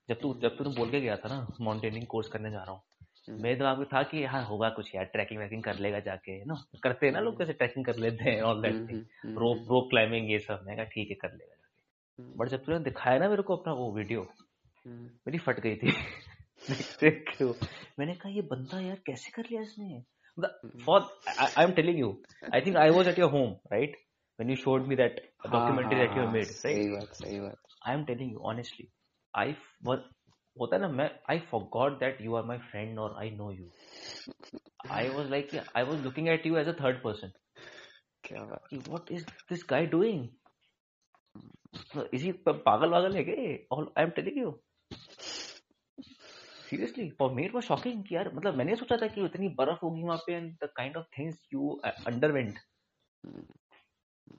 जब 0.10 0.20
तू 0.22 0.34
जब 0.42 0.58
तूने 0.58 0.70
बोल 0.76 0.90
के 0.92 1.00
गया 1.02 1.16
था 1.18 1.30
ना 1.30 1.56
माउंटेनिंग 1.62 2.06
कोर्स 2.08 2.28
करने 2.28 2.52
जा 2.52 2.58
रहा 2.64 2.72
हूँ 2.72 2.82
हम्म, 3.30 3.42
मेरे 3.44 3.56
दिमाग 3.56 3.78
में 3.78 3.88
था 3.94 4.04
कि 4.12 4.24
हाँ 4.24 4.44
होगा 4.46 4.70
कुछ 4.78 4.94
यार 4.96 5.06
ट्रैकिंग 5.06 5.40
वैकिंग 5.40 5.64
कर 5.64 5.80
लेगा 5.80 6.00
जाके 6.08 6.32
है 6.32 6.46
ना? 6.48 6.56
करते 6.84 7.06
हैं 7.06 7.14
ना 7.14 7.20
लोग 7.20 7.38
कैसे 7.38 7.54
ट्रैकिंग 7.54 7.86
कर 7.86 7.96
लेते 7.96 8.30
हैं 8.30 8.42
all 8.42 8.62
that 8.62 8.76
hmm, 8.76 8.88
thing 8.90 9.04
hmm, 9.26 9.38
rope 9.40 9.66
rope 9.70 9.88
climbing 9.90 10.32
ये 10.32 10.40
सब 10.40 10.64
मैं 10.68 10.76
कहा 10.76 10.86
ठीक 10.94 11.10
है 11.10 11.16
कर 11.16 11.34
लेगा 11.34 11.56
जाके। 11.56 12.22
हम्म, 12.22 12.34
बट 12.38 12.50
जब 12.50 12.64
तूने 12.66 12.80
दिखाया 12.80 13.20
ना 13.20 13.30
मेरे 13.30 13.42
को 13.42 13.56
अपना 13.58 13.74
वो 13.74 13.92
वीडियो 13.96 14.22
हम्म, 14.86 15.06
मेरी 15.28 15.38
फट 15.38 15.60
गई 15.60 15.76
थी। 15.76 15.92
मैंने 18.00 18.14
कहा 18.16 18.30
ये 18.30 18.42
बंदा 18.42 18.80
यार 18.80 19.02
कैसे 19.06 19.32
कर 19.32 19.50
लिया 19.52 19.62
इसने? 19.62 20.04
हम्म। 20.40 20.86
For 20.86 21.02
I 21.40 21.64
am 21.64 21.72
telling 21.82 22.00
you 22.00 22.12
I 22.56 22.62
think 22.66 22.78
I 22.78 22.90
was 22.98 23.08
at 23.08 23.20
your 23.20 23.32
home 23.32 23.56
right 23.74 23.98
when 24.40 24.50
you 24.54 24.56
showed 24.62 24.88
me 24.90 24.96
that 24.98 25.16
हाँ 25.46 25.54
documentary 25.54 25.98
हाँ 25.98 26.02
that 26.02 26.16
you 26.18 26.24
have 26.24 26.28
हाँ 26.28 26.34
made 26.34 26.50
right 26.50 26.58
सही 26.64 26.90
बात 26.90 27.14
सही 27.22 27.40
बात 27.40 27.62
I 27.90 27.94
am 27.98 28.04
telling 28.10 28.32
you 28.36 28.44
honestly 28.52 28.86
I 29.34 29.46
was 29.90 30.04
होता 30.58 30.76
है 30.76 30.82
ना 30.82 30.90
मैं 31.00 31.10
I 31.34 31.38
forgot 31.54 31.98
that 32.04 32.22
you 32.26 32.36
are 32.40 32.44
my 32.52 32.58
friend 32.72 33.02
or 33.06 33.08
I 33.24 33.30
know 33.40 33.50
you 33.60 33.70
I 34.98 35.04
was 35.18 35.32
like 35.36 35.54
I 35.82 35.84
was 35.92 36.04
looking 36.08 36.30
at 36.36 36.46
you 36.50 36.60
as 36.64 36.72
a 36.74 36.76
third 36.82 37.02
person 37.06 37.34
क्या 38.30 38.44
बात 38.52 38.68
कि 38.70 38.82
what 38.94 39.12
is 39.18 39.26
this 39.52 39.66
guy 39.74 39.82
doing 39.96 40.24
is 42.14 42.28
he 42.28 42.34
प- 42.48 42.58
पागल 42.66 42.90
वागल 42.98 43.16
है 43.18 43.24
क्या 43.30 43.58
all 43.78 43.90
I 43.98 44.06
am 44.08 44.16
telling 44.20 44.40
you 44.44 44.54
seriously 46.70 47.10
for 47.10 47.32
me 47.32 47.46
it 47.46 47.60
shocking 47.60 48.04
कि 48.04 48.16
यार 48.16 48.34
मतलब 48.34 48.56
मैंने 48.56 48.76
सोचा 48.76 48.98
था 48.98 49.08
कि 49.08 49.26
इतनी 49.26 49.50
बर्फ़ 49.50 49.80
होगी 49.84 50.04
वहाँ 50.04 50.18
पे 50.18 50.34
and 50.34 50.58
the 50.64 50.70
kind 50.76 50.98
of 50.98 51.06
things 51.20 51.48
you 51.54 51.82
underwent 52.08 52.60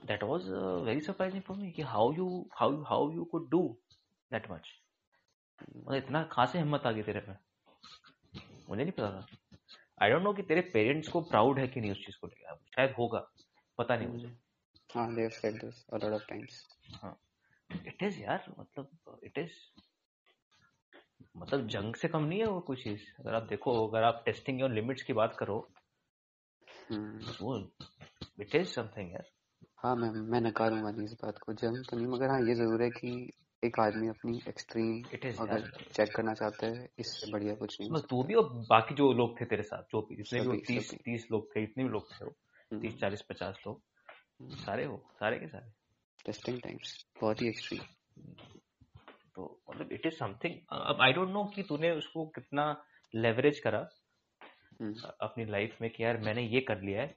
that 0.06 0.22
was 0.22 0.48
very 0.84 1.00
surprising 1.00 1.42
for 1.42 1.56
me 1.56 1.72
कि 1.72 1.82
how 1.82 2.12
you 2.12 2.50
how 2.54 2.72
you 2.72 2.82
how 2.82 3.10
you 3.12 3.24
could 3.24 3.50
do 3.50 3.78
that 4.32 4.50
much 4.50 4.68
मतलब 5.76 5.94
इतना 5.94 6.24
खास 6.32 6.56
हिम्मत 6.56 6.86
आ 6.86 6.90
गई 6.90 7.02
तेरे 7.02 7.20
पे। 7.20 7.32
मुझे 8.68 8.82
नहीं 8.82 8.92
पता 8.92 9.10
था। 9.10 9.26
आई 10.02 10.10
डोंट 10.10 10.22
नो 10.22 10.32
कि 10.32 10.42
तेरे 10.42 10.60
पेरेंट्स 10.60 11.08
को 11.08 11.20
प्राउड 11.20 11.58
है 11.58 11.68
कि 11.68 11.80
नहीं 11.80 11.90
उस 11.90 12.06
चीज़ 12.06 12.16
को 12.20 12.26
लेकर 12.26 12.58
शायद 12.76 12.90
होगा। 12.90 13.28
पता 13.78 13.96
नहीं 13.96 14.08
मुझे। 14.08 14.36
हाँ 14.94 15.14
they 15.14 15.20
have 15.20 15.30
said 15.30 15.54
this 15.54 15.86
a 15.92 15.96
lot 15.96 16.12
of 16.12 16.22
times 16.28 16.78
हाँ। 16.88 17.20
इट 17.86 18.02
इज़ 18.02 18.20
यार 18.20 18.54
मतलब 18.58 19.20
इट 19.24 19.38
इज़ 19.38 19.52
मतलब 21.38 21.66
जंग 21.68 21.94
से 21.94 22.08
कम 22.08 22.24
नहीं 22.24 22.38
है 22.38 22.46
वो 22.46 22.60
कुछ 22.60 22.82
चीज़। 22.84 23.00
अगर 23.20 23.34
आप 23.34 23.42
देखो 23.42 23.86
अगर 23.88 24.02
आप 24.02 24.22
टेस्टिंग 24.26 24.62
और 24.62 24.72
लिमिट्स 24.72 25.02
की 25.02 25.12
बात 25.12 25.36
करो 25.38 25.58
हम्म, 26.90 27.32
वो 27.40 27.56
इट 28.40 28.54
इज़ 28.54 28.68
समथिंग 28.68 29.12
यार। 29.12 29.30
हाँ 29.82 29.94
मैं 29.96 30.10
मैं 30.10 30.40
नकारूँगा 30.40 30.90
नहीं 30.90 31.04
इस 31.04 31.12
बात 31.22 31.38
को 31.38 31.52
जंग 31.52 31.84
तो 31.84 31.96
नहीं 31.96 32.06
मगर 32.06 32.30
हाँ 32.30 32.40
ये 32.40 32.54
ज़रूर 32.54 32.82
है 32.82 32.90
कि 32.90 33.10
एक 33.62 33.78
आदमी 33.80 34.08
अपनी 34.08 34.40
एक्सट्रीम 34.48 35.02
अगर 35.38 35.70
चेक 35.92 36.14
करना 36.16 36.34
चाहता 36.34 36.66
है 36.66 36.88
इससे 36.98 37.30
बढ़िया 37.32 37.54
कुछ 37.54 37.76
नहीं 37.80 37.90
हो 37.90 37.94
मतलब 37.96 38.08
तू 38.10 38.22
भी 38.22 38.34
और 38.34 38.48
बाकी 38.70 38.94
जो 38.94 39.12
लोग 39.12 39.40
थे 39.40 39.44
तेरे 39.44 39.62
साथ 39.62 39.82
जो 39.92 40.00
भी 40.02 40.16
जितने 40.16 40.40
भी 40.40 40.56
तीस 40.66 40.92
तीस 41.04 41.26
लोग 41.30 41.48
थे 41.56 41.62
इतने 41.62 41.84
भी 41.84 41.90
लोग 41.90 42.10
थे 42.10 42.24
वो 42.24 42.30
हम्म, 42.72 42.80
तीस 42.80 43.00
चालीस 43.00 43.22
पचास 43.22 43.60
लोग 43.66 43.80
हम्म, 44.40 44.54
सारे 44.56 44.84
हो 44.84 45.02
सारे 45.20 45.38
के 45.38 45.48
सारे। 45.48 45.70
टेस्टिंग 46.26 46.60
टाइम्स 46.60 47.04
बहुत 47.20 47.42
ही 47.42 47.48
एक्सट्रीम 47.48 47.80
तो 49.38 49.62
मतलब 49.70 49.92
इट 49.92 50.06
इज़ 50.06 50.14
समथिंग 50.14 50.54
अब 50.72 51.02
आई 51.02 51.12
डोंट 51.12 51.28
नो 51.28 51.44
कि 51.44 51.62
तूने 51.62 51.90
उसको 51.90 52.26
कितना 52.26 52.64
लेवरेज 53.14 53.58
करा 53.60 53.88
हम्म, 54.80 54.94
अपनी 55.20 55.44
लाइफ 55.44 55.76
में 55.80 55.90
कि 55.90 56.04
यार 56.04 56.16
मैंने 56.18 56.42
ये 56.42 56.60
कर 56.60 56.80
लिया 56.80 57.02
है 57.02 57.16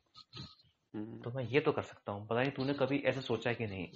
हम्म, 0.94 1.22
तो 1.24 1.32
मैं 1.32 1.44
ये 1.44 1.60
तो 1.60 1.72
कर 1.72 1.82
सकता 1.82 2.12
हूँ। 2.12 2.28
पता 2.28 2.42
नहीं 2.42 2.52
तूने 2.52 2.74
कभी 2.74 3.00
ऐसा 3.00 3.22
सोचा 3.22 3.54
कि 3.54 3.68
नहीं? 3.68 3.88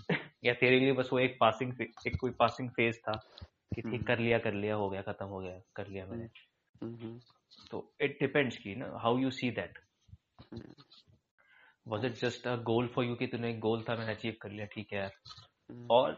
या 0.44 0.54
तेरे 0.54 0.80
लिए 0.80 0.94
बस 0.94 1.10
वो 1.14 1.20
एक 1.20 1.38
पासिंग 1.40 1.82
एक 1.82 2.18
कोई 2.22 2.32
पासिंग 2.32 2.70
फ़ेज़ 2.70 2.98
था 3.00 3.16
कि 3.76 3.82
ठीक 3.82 3.86
हम्म, 3.86 4.08
कर 4.08 4.20
लिया 4.20 4.40
कर 4.40 4.54
लिया 4.54 4.76
हो 4.76 4.90
गया 4.90 5.02
खत्म 5.02 5.26
हो 5.26 5.40
गया 5.40 5.60
कर 5.76 5.88
लिया 5.88 6.06
मैंने। 6.06 6.30
तो 7.72 7.96
इट 8.02 8.18
डिपेंड्स 8.20 8.58
की 8.58 8.76
ना 8.76 8.92
how 8.98 9.18
you 9.18 9.32
see 9.32 9.52
that 9.52 9.80
was 11.88 12.06
it 12.06 12.14
just 12.14 12.48
a 12.48 12.56
goal 12.64 12.88
for 12.88 13.06
you 13.06 13.16
कि 13.16 13.28
तूने 13.28 13.50
एक 13.50 13.60
गोल 13.60 13.84
था 13.90 13.96
मैंने 13.96 14.14
अचीव 14.14 14.36
कर 14.42 14.52
लिया 14.52 14.66
ठीक 14.66 14.94
है 14.94 15.00
यार? 15.00 15.12
और 15.90 16.18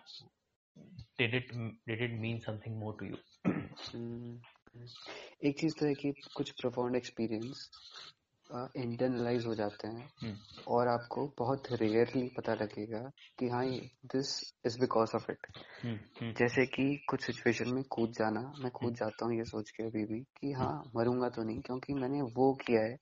did 1.20 1.36
it 1.36 1.54
did 1.88 2.02
it 2.02 2.20
mean 2.20 2.40
something 2.40 2.78
more 2.78 2.98
to 3.00 3.06
you 3.06 3.16
हम्म, 3.46 4.40
एक 5.44 5.60
चीज़ 5.60 5.74
तो 5.80 5.86
है 5.86 5.94
कि 5.94 6.12
कुछ 6.36 6.52
प्रोफाउंड 6.52 6.96
एक्सपीरियंस 6.96 7.70
इंटरनलाइज 8.78 9.46
हो 9.46 9.56
जाते 9.56 9.88
हैं 9.88 10.10
और 10.68 10.88
आपको 10.88 11.34
बहुत 11.38 11.64
रेयरली 11.72 12.28
पता 12.38 12.54
लगेगा 12.54 13.12
कि 13.40 13.50
हाँ 13.50 13.66
this 14.06 14.54
is 14.66 14.80
because 14.80 15.16
of 15.16 15.32
it 15.32 15.48
जैसे 16.38 16.66
कि 16.66 16.86
कुछ 17.10 17.24
सिचुएशन 17.24 17.70
में 17.70 17.84
कूद 17.84 18.12
जाना 18.12 18.42
मैं 18.60 18.72
कूद 18.72 18.94
जाता 18.94 19.26
हूँ 19.26 19.36
ये 19.38 19.44
सोच 19.44 19.70
के 19.70 19.84
अभी 19.84 20.06
भी 20.06 20.20
कि 20.42 20.52
हाँ 20.52 20.72
मरूँगा 20.96 21.30
तो 21.30 21.44
नहीं 21.44 21.62
क्योंकि 21.62 21.94
मैंने 21.94 22.22
वो 22.22 22.54
किया 22.54 22.82
है 22.82 22.98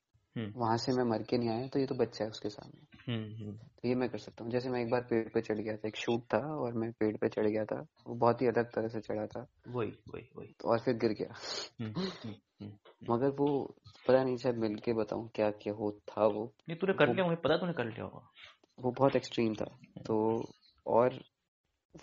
वहाँ 0.55 0.77
से 0.77 0.91
मैं 0.91 1.03
मर 1.03 1.23
के 1.23 1.37
नहीं 1.37 1.49
आया 1.49 1.67
तो 1.67 1.79
ये 1.79 1.85
तो 1.85 1.95
बच्चा 1.95 2.23
है 2.23 2.29
उसके 2.31 2.49
सामने। 2.49 2.94
तो 3.09 3.87
ये 3.87 3.95
मैं 3.95 4.09
कर 4.09 4.17
सकता 4.17 4.43
हूँ। 4.43 4.51
जैसे 4.51 4.69
मैं 4.69 4.81
एक 4.81 4.89
बार 4.91 5.01
पेड़ 5.01 5.29
पे 5.29 5.41
चढ़ 5.41 5.55
गया 5.55 5.77
था 5.77 5.87
एक 5.87 5.95
शूट 5.95 6.21
था 6.21 6.37
और 6.37 6.73
मैं 6.73 6.91
पेड़ 6.91 7.17
पे 7.17 7.29
चढ़ 7.29 7.47
गया 7.47 7.65
था 7.65 7.85
वो 8.07 8.15
बहुत 8.15 8.41
ही 8.41 8.47
अलग 8.47 8.65
तरह 8.65 8.87
से 8.87 9.01
चढ़ा 9.01 9.27
था। 9.27 9.47
वही 9.67 9.89
वही 9.89 10.29
वही। 10.35 10.47
तो 10.47 10.69
और 10.69 10.79
फिर 10.79 10.93
गिर 10.93 11.11
गया। 11.11 11.35
हम्म, 11.81 12.01
हम्म, 12.01 12.35
हम्म। 12.61 12.73
मगर 13.13 13.29
वो 13.29 13.75
पता 14.07 14.23
नहीं 14.23 14.37
शायद 14.37 14.55
मिल 14.55 14.75
के 14.75 14.93
बताऊँ 14.93 15.29
क्या 15.35 15.51
क्या 15.51 15.73
हो 15.73 15.91
था 15.91 16.25
वो। 16.27 16.53
नहीं 16.69 16.77
तूने 16.77 16.93
कर 16.93 17.13
लिया 17.13 17.25
मुझे 17.25 17.35
पता 17.35 17.57
तूने 17.57 17.73
कर 17.73 17.85
लिया 17.85 18.03
होगा। 18.03 18.31
वो 18.79 18.91
बहुत 18.91 19.15
एक्सट्रीम 19.15 19.55
था। 19.55 19.79
तो 20.05 20.45
और 20.87 21.23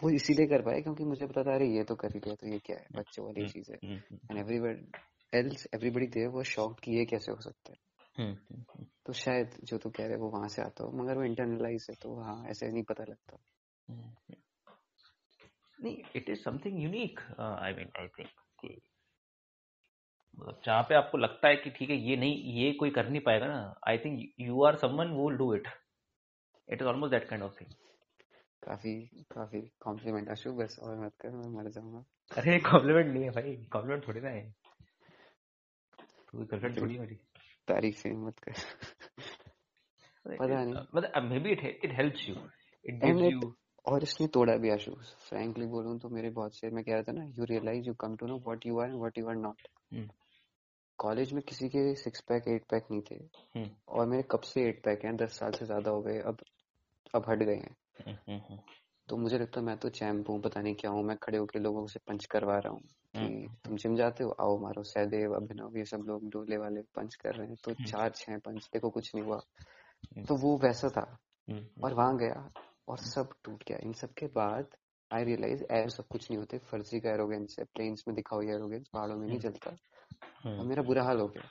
वो 0.02 0.10
इसीलिए 0.10 0.46
कर 0.46 0.62
पाए 0.62 0.80
क्योंकि 0.80 1.04
मुझे 1.04 1.26
पता 1.26 1.42
था 1.42 1.54
अरे 1.54 1.66
ये 1.66 1.84
तो 1.84 1.94
कर 1.94 2.08
ही 2.08 2.18
लिया 2.18 2.34
तो 2.34 2.48
ये 2.48 2.58
क्या 2.58 2.76
है 2.76 2.86
बच्चों 2.92 3.24
वाली 3.24 3.40
हम्म, 3.40 3.50
चीज़ 3.50 3.72
है। 3.72 3.78
हम्म, 3.84 3.96
हम्म, 3.96 4.18
and 4.30 4.38
everyone 4.38 4.86
else 5.34 5.68
everybody 5.74 6.06
there 6.06 6.28
was 6.28 6.44
shocked 6.44 6.80
कि 6.80 6.92
ये 6.92 7.04
कैसे 7.04 7.32
हो 7.32 7.40
सकता 7.40 7.72
है। 7.72 7.78
हम्म, 8.18 8.34
हम्म, 8.34 8.60
हम्म, 8.60 8.86
तो 9.06 9.12
शायद 9.12 9.56
जो 9.64 9.78
तू 9.78 9.90
कह 9.90 10.06
रहे 10.06 10.16
वो 10.16 10.28
वहाँ 10.30 10.48
से 10.48 10.62
आता 10.62 10.84
हो 10.84 10.90
मगर 10.92 11.16
वो 11.16 11.24
इंटरनलाइज 11.24 11.86
है 11.90 11.96
तो 12.02 12.14
हाँ 12.20 12.44
ऐसे 12.46 12.70
नहीं 12.72 12.82
पता 12.82 13.04
लगता। 13.04 13.38
हम्म। 13.88 14.34
नहीं 15.78 15.96
it 16.16 16.30
is 16.30 16.42
something 16.42 16.82
unique 16.82 17.20
I 17.40 17.72
mean 17.72 17.90
I 17.98 18.08
think 18.08 18.28
मतलब 20.38 20.60
जहाँ 20.64 20.82
पे 20.82 20.94
आपको 20.94 21.18
लगता 21.18 21.48
है 21.48 21.56
कि 21.56 21.70
ठीक 21.70 21.90
है 21.90 21.96
ये 21.96 22.16
नहीं 22.16 22.52
ये 22.54 22.72
कोई 22.72 22.90
कर 22.90 23.08
नहीं 23.08 23.20
पाएगा 23.20 23.46
ना 23.46 23.80
I 23.88 23.98
think 23.98 24.20
you 24.40 24.62
are 24.64 24.76
someone 24.76 25.08
वो 25.08 25.28
do 25.30 25.54
it 25.54 25.68
it 26.68 26.82
is 26.82 26.88
almost 26.88 27.10
that 27.10 27.28
kind 27.28 27.44
of 27.44 27.60
thing 27.60 27.70
काफ़ी 28.62 28.94
काफ़ी 29.30 29.60
कॉम्प्लीमेंट 29.80 30.28
अशु 30.28 30.52
बस 30.52 30.78
और 30.82 31.04
मत 31.04 31.14
कर 31.20 31.30
मैं 31.30 31.48
मर 31.48 31.70
जाऊँगा। 31.70 32.04
अरे 32.30 32.58
कॉम्प्लीमेंट 32.60 33.06
नहीं 33.06 33.22
है 33.24 33.30
भाई 33.30 33.56
कॉम्प्लीमेंट 33.72 34.06
थोड़ी 34.08 34.20
ना 34.20 34.28
है। 34.28 34.50
तू 36.28 36.44
गर्लफ्रेंड 36.44 36.80
थोड़ी 36.80 36.98
मेरी। 36.98 37.18
तारीफ़ 37.68 37.96
से 37.96 38.12
मत 38.16 38.38
कर। 38.38 38.52
पता 40.38 40.62
नहीं। 40.64 40.74
मतलब 40.94 41.22
maybe 41.38 41.50
it 41.50 41.64
it 41.84 41.92
helps 41.96 42.28
you 42.28 42.34
it 42.84 42.94
gives 43.04 43.22
you 43.22 43.52
और 43.84 44.02
इसने 44.02 44.26
तोड़ा 44.26 44.56
भी 44.56 44.70
आशु 44.70 44.94
फ्रैंकली 45.28 45.66
बोलूँ 45.66 45.98
तो 45.98 46.08
मेरे 46.08 46.30
बहुत 46.30 46.54
से 46.54 46.70
मैं 46.70 46.84
कह 46.84 46.92
रहा 46.92 47.02
था 47.02 47.12
ना 47.12 47.24
you 47.38 47.44
realise 47.44 47.86
you 47.86 47.94
come 47.94 48.16
to 48.16 48.26
know 48.26 48.36
what 48.38 48.66
you 48.66 48.78
are 48.80 48.88
and 48.88 48.98
what 48.98 49.18
you 49.18 49.28
are 49.28 49.36
not 49.36 49.68
college 50.98 51.32
में 51.32 51.42
किसी 51.42 51.68
के 51.68 51.94
सिक्स 51.94 52.20
पैक 52.20 52.48
एट 52.48 52.64
पैक 52.70 52.86
नहीं 52.90 53.02
थे। 53.02 53.18
और 53.88 54.06
मेरे 54.06 54.22
कब 54.30 54.40
से 54.40 54.62
एट 54.68 54.82
पैक 54.84 55.04
हैं? 55.04 55.16
दस 55.16 55.38
साल 55.38 55.52
से 55.52 55.66
ज़्यादा 55.66 55.90
हो 55.90 56.02
गए 56.02 56.18
अब 56.20 56.38
अब 57.14 57.24
हट 57.28 57.42
गए 57.42 57.54
हैं। 57.56 57.76
तो 59.08 59.16
मुझे 59.16 59.38
लगता 59.38 59.60
है 59.60 59.66
मैं 59.66 59.76
तो 59.76 59.88
चैम्प 59.90 60.28
हूँ 60.30 60.40
पता 60.42 60.60
नहीं 60.60 60.74
क्या 60.74 60.90
हूँ 60.90 61.02
मैं 61.04 61.16
खड़े 61.22 61.38
होकर 61.38 61.60
लोगों 61.60 61.86
से 61.86 61.98
पंच 62.08 62.24
करवा 62.26 62.58
रहा 62.58 62.72
हूँ। 62.72 62.82
कि 63.14 63.48
तुम 63.64 63.76
जिम 63.76 63.96
जाते 63.96 64.24
हो 64.24 64.30
आओ 64.40 64.58
मारो 64.58 64.82
सहदेव 64.82 65.34
अभिनव 65.36 65.76
ये 65.78 65.84
सब 65.84 66.04
लोग 66.06 66.28
डोले 66.30 66.56
वाले 66.56 66.82
पंच 66.96 67.14
कर 67.14 67.34
रहे 67.34 67.46
हैं 67.46 67.56
तो 67.64 67.74
चार 67.86 68.10
छह 68.16 68.38
पंच 68.38 68.68
देखो 68.72 68.90
कुछ 68.90 69.14
नहीं 69.14 69.24
हुआ। 69.24 69.40
तो 70.28 70.36
वो 70.36 70.56
वैसा 70.58 70.88
था 70.88 71.06
और 71.76 71.94
वहाँ 71.94 72.16
गया 72.18 72.48
और 72.88 72.98
सब 72.98 73.34
टूट 73.44 73.64
गया। 73.68 73.78
इन 73.82 73.92
सब 73.92 74.12
के 74.12 74.26
बाद 74.26 74.76
आई 75.10 75.24
रियलाइज़ 75.24 75.64
ऐसा 75.64 75.88
सब 75.88 76.06
कुछ 76.08 76.30
नहीं 76.30 76.38
होते 76.38 76.58
फर्जी 76.70 77.00
का 77.00 77.10
एरोगेंस 77.10 77.56
है 77.58 77.64
प्लेन्स 77.64 78.04
में 78.08 78.14
दिखाओ 78.16 78.42
ये 78.42 78.54
एरोगेंस 78.54 78.88
पहाड़ों 78.88 79.16
में 79.16 79.26
नहीं 79.28 79.38
चलता 79.38 79.76
और 80.58 80.64
मेरा 80.66 80.82
बुरा 80.82 81.04
हाल 81.04 81.20
हो 81.20 81.26
गया। 81.28 81.48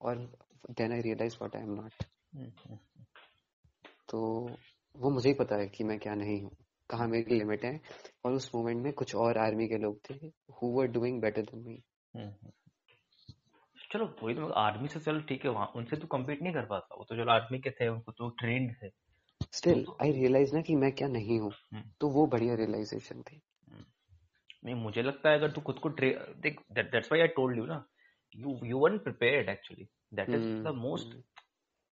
और 0.00 0.16
then 0.70 0.92
I 0.92 1.00
realise 1.00 1.34
what 1.34 1.56
I 1.56 1.62
am 1.62 1.74
not 1.74 2.04
तो 4.08 4.20
वो 4.94 5.10
मुझे 5.10 5.28
ही 5.28 5.34
पता 5.34 5.56
है 5.56 5.66
कि 5.68 5.84
मैं 5.84 5.98
क्या 5.98 6.14
नहीं 6.14 6.40
हूँ। 6.42 6.50
कहाँ 6.90 7.06
मेरी 7.08 7.38
लिमिट 7.38 7.64
है। 7.64 7.80
और 8.24 8.32
उस 8.32 8.50
मोमेंट 8.54 8.82
में 8.82 8.92
कुछ 8.92 9.14
और 9.14 9.38
आर्मी 9.38 9.68
के 9.68 9.78
लोग 9.78 9.98
थे 10.10 10.14
who 10.52 10.68
were 10.68 10.86
doing 10.86 11.20
better 11.22 11.42
than 11.42 11.62
me 11.66 11.82
चलो 13.92 14.06
वही 14.22 14.34
तो 14.34 14.46
आर्मी 14.60 14.88
से 14.88 15.00
चलो 15.00 15.20
ठीक 15.20 15.44
है 15.44 15.50
वहाँ 15.50 15.66
उनसे 15.76 15.96
तो 15.96 16.06
कम्पीट 16.06 16.42
नहीं 16.42 16.52
कर 16.52 16.64
पाता। 16.66 16.94
वो 16.98 17.04
तो 17.08 17.16
चलो 17.16 17.32
आर्मी 17.32 17.58
के 17.58 17.70
थे 17.70 17.88
उनको 17.88 18.12
तो 18.12 18.28
ट्रेंड 18.40 18.72
थे। 18.82 18.88
स्टिल 19.52 19.84
आई 20.02 20.12
रियलाइज़ 20.12 20.54
ना 20.54 20.60
कि 20.62 20.74
मैं 20.76 20.90
क्या 20.92 21.08
नहीं 21.08 21.38
हूँ। 21.40 21.50
हम्म। 21.74 21.90
तो 22.00 22.08
वो 22.08 22.26
बढ़िया 22.26 22.54
रियलाइजेशन 22.54 23.22
थी। 23.22 23.40
नहीं 24.64 24.74
मुझे 24.74 25.02
लगता 25.02 25.30
है 25.30 25.38
अगर 25.38 25.50
तू 25.50 25.60
खुद 25.60 25.78
को 25.78 25.90
देख 25.90 26.60
that's 26.72 27.12
why 27.12 27.20
I 27.20 27.28
told 27.36 27.58
you 27.58 27.66
ना। 27.66 27.84
You 28.36 28.58
you 28.66 28.78
one 28.78 28.98
prepared 28.98 29.48
actually 29.48 29.88
that 30.14 30.28
is 30.28 30.42
hmm, 30.42 30.62
the 30.64 30.74
most 30.76 31.16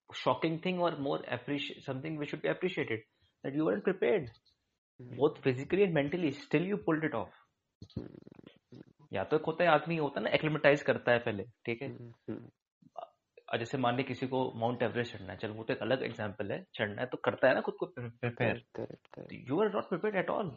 shocking 0.09 0.55
thing 0.63 0.79
or 0.79 0.89
more 1.03 1.19
appreciate 1.35 1.85
something 1.85 2.17
which 2.17 2.31
should 2.31 2.41
be 2.41 2.49
appreciated 2.49 2.99
that 3.43 3.55
you 3.59 3.63
weren't 3.67 3.85
prepared 3.85 4.25
hmm, 4.25 4.42
both 5.17 5.39
physically 5.43 5.85
and 5.85 5.93
mentally 5.93 6.31
still 6.39 6.65
you 6.71 6.77
pulled 6.87 7.07
it 7.09 7.15
off. 7.19 7.39
या 9.13 9.23
तो 9.23 9.37
एक 9.37 9.45
होता 9.47 9.63
है 9.63 9.69
आदमी 9.69 9.95
होता 9.97 10.19
है 10.19 10.23
ना 10.23 10.29
acclimatise 10.35 10.83
करता 10.83 11.11
है 11.11 11.19
पहले 11.19 11.43
ठीक 11.65 11.81
है? 11.81 11.87
हम्म, 11.89 12.49
और 13.49 13.57
जैसे 13.59 13.77
मान 13.77 13.97
ले 13.97 14.03
किसी 14.03 14.27
को 14.27 14.39
माउंट 14.59 14.83
एवरेस्ट 14.83 15.17
चढ़ना 15.17 15.31
है 15.33 15.37
चल 15.39 15.49
वो 15.49 15.63
तो 15.63 15.73
एक 15.73 15.81
अलग 15.81 16.03
एग्जांपल 16.03 16.51
है 16.51 16.63
चढ़ना 16.75 17.01
है 17.01 17.07
तो 17.07 17.17
करता 17.25 17.47
है 17.47 17.53
ना 17.55 17.61
खुद 17.61 17.75
को 17.79 17.85
prepare. 17.95 18.63
You 19.49 19.61
are 19.61 19.73
not 19.73 19.89
prepare 19.89 20.17
at 20.17 20.29
all 20.29 20.51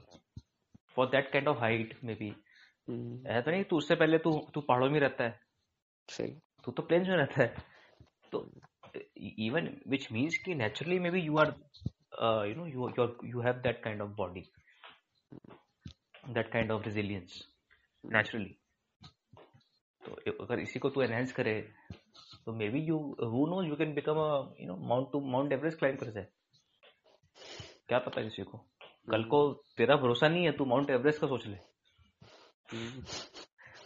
for 0.97 1.07
that 1.07 1.31
kind 1.33 1.49
of 1.49 1.59
height 1.59 1.99
maybe 2.15 2.29
ऐसा 2.29 3.41
तो 3.41 3.51
नहीं 3.51 3.65
तू 3.65 3.77
उससे 3.77 3.95
पहले 3.95 4.19
तू 4.19 4.33
तू 4.55 4.61
पहाड़ों 4.61 4.91
में 4.91 5.01
रहता 5.01 5.25
है। 5.25 5.39
सही। 6.09 6.31
तू 6.65 6.73
तो 6.73 6.83
प्लेन्स 6.83 7.09
में 7.09 7.17
रहता 7.17 7.43
है। 7.43 7.55
तो 8.33 8.49
इवन 9.47 9.69
विच 9.89 10.11
मीन्स 10.13 10.37
कि 10.45 10.55
naturally 10.55 10.99
maybe 11.11 11.21
you 11.21 11.37
are 11.39 11.55
you 12.23 12.55
know 12.55 12.67
you 12.67 12.91
you 13.25 13.41
have 13.41 13.55
that 13.55 13.83
kind 13.83 14.03
of 14.03 14.11
body 14.11 14.45
that 16.29 16.53
kind 16.53 16.71
of 16.73 16.85
resilience 16.85 17.43
naturally 18.05 18.57
तो 20.03 20.17
ए- 20.29 20.37
अगर 20.41 20.61
इसी 20.61 20.79
को 20.79 20.91
तू 20.91 21.03
एनहेंस 21.03 21.33
करे 21.33 21.61
तो 22.47 22.53
maybe 22.69 22.81
you 22.81 22.99
who 23.23 23.47
knows 23.47 23.67
you 23.67 23.77
can 23.77 23.95
become 23.95 24.19
a 24.19 24.55
you 24.61 24.67
know 24.67 24.77
Mount 24.89 25.13
to 25.13 25.21
Mount 25.21 25.53
Everest 25.53 25.79
climb 25.79 25.99
कर 25.99 26.11
जाए 26.11 26.27
क्या 27.89 27.99
पता 27.99 28.23
किसी 28.23 28.43
को? 28.43 28.59
कल 29.11 29.25
को 29.25 29.39
तेरा 29.77 29.97
भरोसा 29.97 30.29
नहीं 30.29 30.45
है 30.45 30.53
तू 30.53 30.65
माउंट 30.65 30.91
एवरेस्ट 30.91 31.21
का 31.21 31.27
सोच 31.27 31.47
ले। 31.47 31.59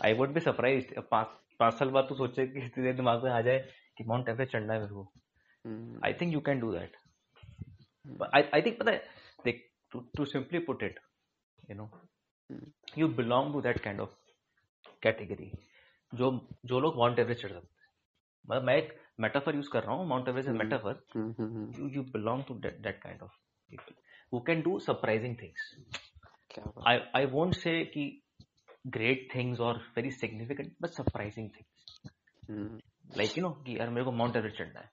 आई 0.04 0.14
वुड 0.14 0.32
बी 0.34 0.40
सरप्राइज़ 0.40 1.00
पाँच 1.10 1.26
पाँच 1.58 1.75
साल 1.75 1.90
बाद 1.90 2.06
तू 2.08 2.14
सोचे 2.14 2.46
कि 2.46 2.68
तेरे 2.68 2.92
दिमाग 2.92 3.25
में 3.25 3.30
आ 3.30 3.40
जाए 3.40 3.58
कि 3.99 4.04
माउंट 4.04 4.28
एवरेस्ट 4.28 4.52
चढ़ना 4.52 4.75
है 4.75 4.80
मेरे 4.80 4.94
को। 4.94 5.12
I 6.06 6.12
think 6.12 6.32
you 6.32 6.40
can 6.40 6.60
do 6.60 6.72
that 6.72 6.96
I 8.34 8.42
I 8.54 8.62
think 8.62 8.78
पता 8.78 8.90
है 8.90 8.98
to 10.16 10.24
simply 10.24 10.58
put 10.58 10.82
it 10.82 11.00
you 11.70 11.76
know 11.76 11.84
hmm, 11.84 12.72
you 12.98 13.08
belong 13.08 13.52
to 13.52 13.60
that 13.60 13.80
kind 13.80 14.00
of 14.00 14.14
category 15.02 15.52
जो 16.14 16.30
जो 16.64 16.80
लोग 16.80 16.96
माउंट 16.96 17.18
एवरेस्ट 17.18 17.42
चढ़ 17.42 17.52
सकते 17.52 17.82
हैं। 17.82 17.88
मतलब 18.50 18.62
मैं 18.62 18.76
एक 18.76 18.98
मेटाफर 19.20 19.54
यूज़ 19.54 19.70
कर 19.70 19.82
रहा 19.82 19.94
हूँ 19.94 20.06
Mount 20.06 20.28
Everest. 20.28 20.48
Metaphor 20.48 21.02
you 21.16 21.88
you 21.88 22.02
belong 22.02 22.44
you 22.44 22.60
that 22.62 23.02
kind 23.02 23.22
of 23.22 23.22
that 23.22 23.22
that 23.22 23.22
kind 23.22 23.22
of 23.22 23.30
people 23.70 23.96
who 24.32 24.40
can 24.48 24.62
do 24.66 24.78
surprising 24.86 25.34
things. 25.42 25.66
क्या 26.50 26.64
बात। 26.64 26.84
I 26.84 27.22
i 27.22 27.26
won't 27.32 27.56
say 27.56 27.74
कि 27.96 28.22
great 28.96 29.26
things 29.34 29.60
or 29.60 29.72
very 29.96 30.10
significant 30.10 30.72
but 30.84 30.96
surprising 30.98 31.50
things. 31.56 31.84
Hmm, 32.50 32.78
like 33.20 33.36
you 33.38 33.44
know 33.44 33.52
कि 33.66 33.78
यार 33.78 33.90
मेरे 33.90 34.04
को 34.04 34.12
mount 34.12 34.36
Everest 34.36 34.58
चढ़ना 34.58 34.80
है। 34.80 34.90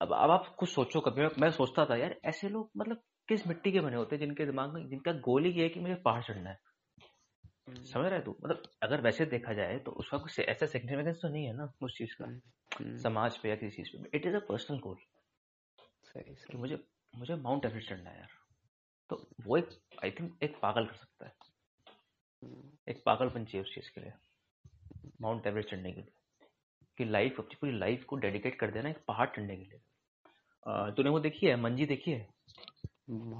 अब 0.00 0.12
अब 0.12 0.30
आप 0.30 0.56
कुछ 0.58 0.68
सोचो 0.68 1.00
कभी 1.00 1.22
मैं, 1.40 1.50
सोचता 1.50 1.86
था 1.86 1.96
यार 1.96 2.16
ऐसे 2.24 2.48
लोग 2.48 2.70
मतलब 2.76 3.02
किस 3.28 3.46
मिट्टी 3.46 3.72
के 3.72 3.80
बने 3.80 3.96
होते 3.96 4.16
हैं 4.16 4.20
जिनके 4.20 4.46
दिमाग 4.46 4.72
में 4.74 4.88
जिनका 4.88 5.12
गोल 5.12 5.44
ही 5.44 5.52
ये 5.52 5.62
है 5.62 5.68
कि 5.68 5.80
मुझे 5.80 5.94
पहाड़ 5.94 6.22
चढ़ना 6.22 6.50
है? 6.50 6.58
हम्म, 7.68 7.84
समझ 7.84 8.06
रहे 8.06 8.20
तू 8.20 8.36
मतलब 8.44 8.62
अगर 8.82 9.00
वैसे 9.00 9.26
देखा 9.26 9.52
जाए 9.52 9.78
तो 9.78 9.90
उसका 9.90 10.18
कुछ 10.18 10.40
ऐसा 10.40 10.66
सिग्निफिकेंस 10.66 11.18
तो 11.22 11.28
नहीं 11.28 11.46
है 11.46 11.56
ना 11.56 11.72
उस 11.82 11.98
चीज़ 11.98 12.14
का 12.18 12.24
हम्म, 12.24 12.40
हम्म, 12.84 12.96
समाज 12.98 13.38
पे 13.38 13.48
या 13.48 13.56
किसी 13.56 13.82
चीज़ 13.82 14.02
पे। 14.02 14.16
It 14.16 14.26
is 14.26 14.36
a 14.36 14.38
personal 14.38 14.78
goal 14.78 14.96
कि 16.50 16.56
मुझे 16.56 16.84
मुझे 17.16 17.34
माउंट 17.34 17.64
एवरेस्ट 17.64 17.88
चढ़ना 17.88 18.10
है 18.10 18.18
यार। 18.18 18.28
तो 19.10 19.28
वो 19.46 19.56
एक 19.56 19.68
आई 20.04 20.10
थिंक 20.10 20.38
एक 20.42 20.56
पागल 20.62 20.86
कर 20.86 20.94
सकता 20.94 21.26
है। 21.26 21.32
एक 22.88 23.02
पागलपन 23.06 23.44
चाहिए 23.44 23.62
उस 23.62 23.74
चीज़ 23.74 23.90
के 23.94 24.00
लिए 24.00 24.12
माउंट 25.20 25.46
एवरेस्ट 25.46 25.70
चढ़ने 25.70 25.92
के 25.92 26.00
लिए। 26.00 26.23
कि 26.98 27.04
लाइफ 27.04 27.38
अपनी 27.38 27.56
पूरी 27.60 27.72
लाइफ 27.72 28.04
को 28.04 28.16
डेडिकेट 28.16 28.58
कर 28.58 28.70
देना 28.70 28.88
एक 28.88 28.98
पहाड़ 29.08 29.28
चढ़ने 29.28 29.56
के 29.56 29.62
लिए। 29.62 29.80
तूने 30.92 31.10
वो 31.10 31.20
देखी 31.20 31.46
है? 31.46 31.56
मंजी 31.56 31.86
देखी 31.86 32.10
है? 32.10 32.28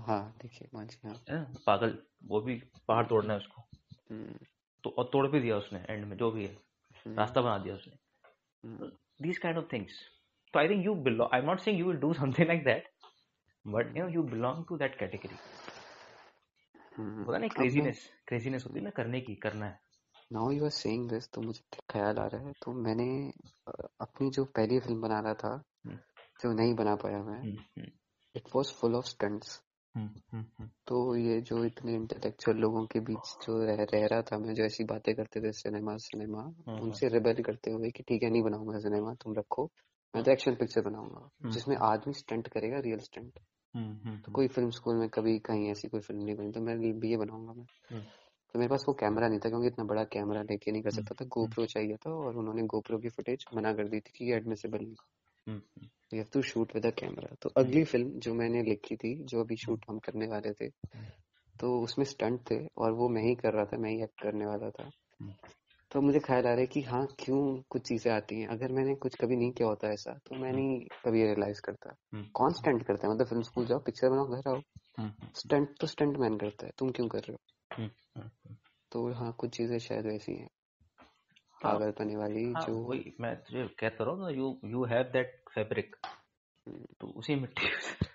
हाँ 0.07 0.37
देखिए 0.43 0.69
हाँ। 1.05 1.53
पागल 1.67 1.99
वो 2.25 2.41
भी 2.41 2.63
पहाड़ 2.89 3.07
तोड़ना 3.07 3.33
है 3.33 3.39
उसको। 3.39 3.63
हम्म, 4.11 4.39
तो 4.85 4.91
और 4.91 5.05
तोड़ 5.13 5.29
भी 5.29 5.41
दिया 5.41 5.57
उसने 5.57 5.87
एंड 5.91 6.05
में 6.05 6.17
जो 6.17 6.31
भी 6.31 6.47
है। 6.47 6.55
हम्म, 7.07 7.19
रास्ता 7.19 7.41
बना 7.41 7.59
दिया 7.59 7.75
उसने। 7.75 7.95
हम्म, 8.65 8.91
these 9.23 9.39
kind 9.39 9.57
of 9.57 9.67
things 9.71 9.89
so 10.55 10.61
i 10.61 10.69
think 10.69 10.85
you 10.87 10.95
belong 11.05 11.29
i'm 11.33 11.47
not 11.47 11.61
saying 11.61 11.79
you 11.81 11.87
will 11.91 12.01
do 12.01 12.09
something 12.21 12.49
like 12.49 12.65
that 12.65 12.83
but 13.65 13.87
you 13.87 14.03
know 14.03 14.09
you 14.17 14.23
belong 14.33 14.63
to 14.71 14.79
that 14.83 14.99
category 15.03 15.39
हम्म। 16.99 17.25
होता 17.25 17.39
ना 17.39 17.49
क्रेजीनेस 17.49 18.11
क्रेजीनेस 18.29 18.65
होती 18.67 18.79
है 18.79 18.85
ना 18.85 18.91
करने 18.91 19.21
की 19.21 19.35
करना 19.35 19.67
है। 19.67 19.84
Now 20.31 20.51
you 20.51 20.65
are 20.65 20.71
saying 20.71 21.09
this 21.11 21.29
तो 21.33 21.41
मुझे 21.41 21.61
ख्याल 21.91 22.19
आ 22.19 22.27
रहा 22.27 22.47
है। 22.47 22.53
तो 22.63 22.73
मैंने 22.73 23.07
अपनी 24.01 24.31
जो 24.31 24.45
पहली 24.45 24.79
फ़िल्म 24.81 25.01
बना 25.01 25.21
रहा 25.21 25.35
था 25.35 25.63
हम्म, 25.87 25.97
जो 26.41 26.53
नहीं 26.53 26.75
बना 26.75 26.95
पाया 26.95 27.19
मैं 27.19 27.41
हम्म, 27.41 27.59
हम्म, 27.79 27.91
it 28.35 28.49
was 28.57 28.73
full 28.73 28.95
of 28.95 29.07
stunts. 29.07 29.63
तो 30.87 31.17
ये 31.17 31.41
जो 31.41 31.65
इतने 31.65 31.95
इंटेलेक्चुअल 31.95 32.57
लोगों 32.57 32.87
के 32.87 33.01
बीच 33.01 33.47
जो 33.47 33.59
रह, 33.65 33.83
रह 33.85 34.07
रहा 34.07 34.23
था 34.23 34.39
मैं 34.39 34.55
जो 34.55 34.65
ऐसी 34.65 34.85
बातें 34.85 35.15
करते 35.15 35.41
थे 35.41 35.53
सिनेमा 35.53 35.97
सिनेमा 35.97 36.43
हम्म, 36.43 36.79
उनसे 36.81 37.09
रिबेल 37.09 37.43
करते 37.43 37.71
हुए 37.71 37.91
कि 37.91 38.03
ठीक 38.03 38.23
है 38.23 38.31
नहीं 38.31 38.43
बनाऊँगा 38.43 38.79
सिनेमा 38.79 39.15
तुम 39.15 39.35
रखो 39.35 39.71
मैं 40.15 40.25
तो 40.25 40.31
एक्शन 40.31 40.55
पिक्चर 40.55 40.81
बनाऊँगा 40.81 41.29
जिसमें 41.51 41.77
आदमी 41.77 42.15
स्टंट 42.15 42.49
करेगा 42.49 42.79
रियल 42.79 42.99
स्टंट 42.99 43.39
तो 44.23 44.33
कोई 44.33 44.49
फ़िल्म 44.49 44.71
स्कूल 44.71 44.97
में 44.97 45.09
कभी 45.09 45.39
कहीं 45.39 45.71
ऐसी 45.71 45.89
कोई 45.89 46.01
फ़िल्म 46.01 46.25
नहीं 46.25 46.37
बनी 46.37 46.53
तो 46.53 46.61
मैं 46.61 46.77
ये 47.09 47.17
बनाऊँगा 47.17 47.53
मैं। 47.53 47.67
तो 48.55 48.59
मेरे 48.59 48.71
पास 48.71 48.85
वो 48.89 48.95
कैमरा 48.95 49.29
नहीं 49.29 49.39
था 49.39 49.49
क्योंकि 49.49 49.67
इतना 49.67 49.85
बड़ा 49.85 50.05
कैमरा 50.05 50.43
लेके 50.43 50.73
नहीं 50.73 50.83
कर 50.83 50.91
हम्म, 50.91 51.03
सकता 51.03 51.15
था। 51.15 51.25
गोप्रो 51.29 51.67
चाहिए 51.67 51.97
था 51.97 52.11
और 52.11 52.37
उन्होंने 52.37 52.63
गोप्रो 52.63 52.99
की 52.99 53.09
फुटेज 53.09 53.45
मना 53.55 53.73
कर 53.73 53.89
दी 53.89 54.01
थी 54.01 54.13
कि 54.17 54.25
ये 54.25 54.37
एडमिसिबल 54.37 54.79
नहीं। 54.79 54.95
हम्म, 55.47 55.57
हम्म, 55.57 55.89
you 56.13 56.19
have 56.19 56.27
to 56.33 56.43
shoot 56.43 56.75
with 56.75 56.87
a 56.87 56.91
camera 56.91 57.35
तो 57.43 57.49
अगली 57.57 57.85
फ़िल्म 57.85 58.11
जो 58.11 58.35
मैंने 58.35 58.63
लिखी 58.63 58.97
थी 58.97 59.25
जो 59.25 59.41
अभी 59.41 59.57
शूट 59.57 59.85
हम 59.89 59.99
करने 59.99 60.27
वाले 60.27 60.53
थे 60.53 60.65
हम्म, 60.65 61.05
तो 61.61 61.81
उसमें 61.81 62.05
स्टंट 62.07 62.41
थे 62.51 62.67
और 62.79 62.93
वो 62.93 63.09
मैं 63.09 63.23
ही 63.23 63.35
कर 63.35 63.53
रहा 63.53 63.65
था 63.65 63.77
मैं 63.77 63.91
ही 63.91 64.03
एक्ट 64.03 64.23
करने 64.23 64.47
वाला 64.47 64.71
था। 64.71 64.85
हम्म, 64.85 65.33
तो 65.91 66.01
मुझे 66.01 66.19
ख्याल 66.19 66.47
आ 66.47 66.51
रहा 66.51 66.61
है 66.61 66.67
कि 66.67 66.83
हाँ 66.83 67.07
क्यों 67.19 67.63
कुछ 67.71 67.89
चीज़ें 67.89 68.13
आती 68.13 68.41
हैं? 68.41 68.49
अगर 68.49 68.73
मैंने 68.73 68.95
कुछ 68.95 69.15
कभी 69.15 69.37
नहीं 69.37 69.53
किया 69.53 69.69
होता 69.69 69.89
ऐसा 69.89 70.19
तो 70.27 70.35
मैं 70.35 70.49
हम्म, 70.51 70.59
नहीं 70.59 70.81
कभी 71.05 71.25
रियलाइज़ 71.25 71.61
करता। 71.61 71.97
हम्म, 72.15 72.27
कौन 72.35 72.53
स्टंट 72.53 72.87
करता 72.87 73.09
है 73.09 73.15
मतलब 73.15 73.27
फ़िल्म 73.27 73.43
स्कूल 73.43 73.67
जाओ 73.67 73.79
पिक्चर 73.79 74.11
बनाओ 74.11 74.27
घर 74.27 74.49
आओ। 74.49 74.57
हम्म, 74.99 75.09
हम्म, 75.09 75.29
स्टंट 75.35 75.69
तो 75.81 75.87
स्टंट 75.87 76.17
मैन 76.17 76.39
करता 76.39 76.67
है 76.67 76.73
तुम 76.79 76.91
क्यों 76.91 77.09
कर 77.09 77.19
रहे 77.19 77.33
हो? 77.33 77.39
हम्म, 77.39 77.39
हम्म। 77.39 77.54
तो 78.93 79.13
हाँ 79.13 79.33
कुछ 79.39 79.57
चीज़ें 79.57 79.79
शायद 79.79 80.07
वैसी 80.07 80.33
हैं। 80.33 80.51
हाँ। 81.65 81.79
पागलपने 81.79 82.17
वाली 82.17 82.53
हाँ 82.53 82.67
जो 82.67 82.79
वही 82.79 83.17
मैं 83.21 83.37
तुझे 83.37 83.69
कहता 83.79 84.05
रहा 84.05 84.15
ना 84.15 84.29
you 84.29 84.61
you 84.65 84.85
have 84.85 85.03
that 85.03 85.45
fabric 85.55 85.97
हम्म, 86.07 86.85
तो 87.01 87.07
उसी 87.07 87.35
मिट्टी 87.35 87.67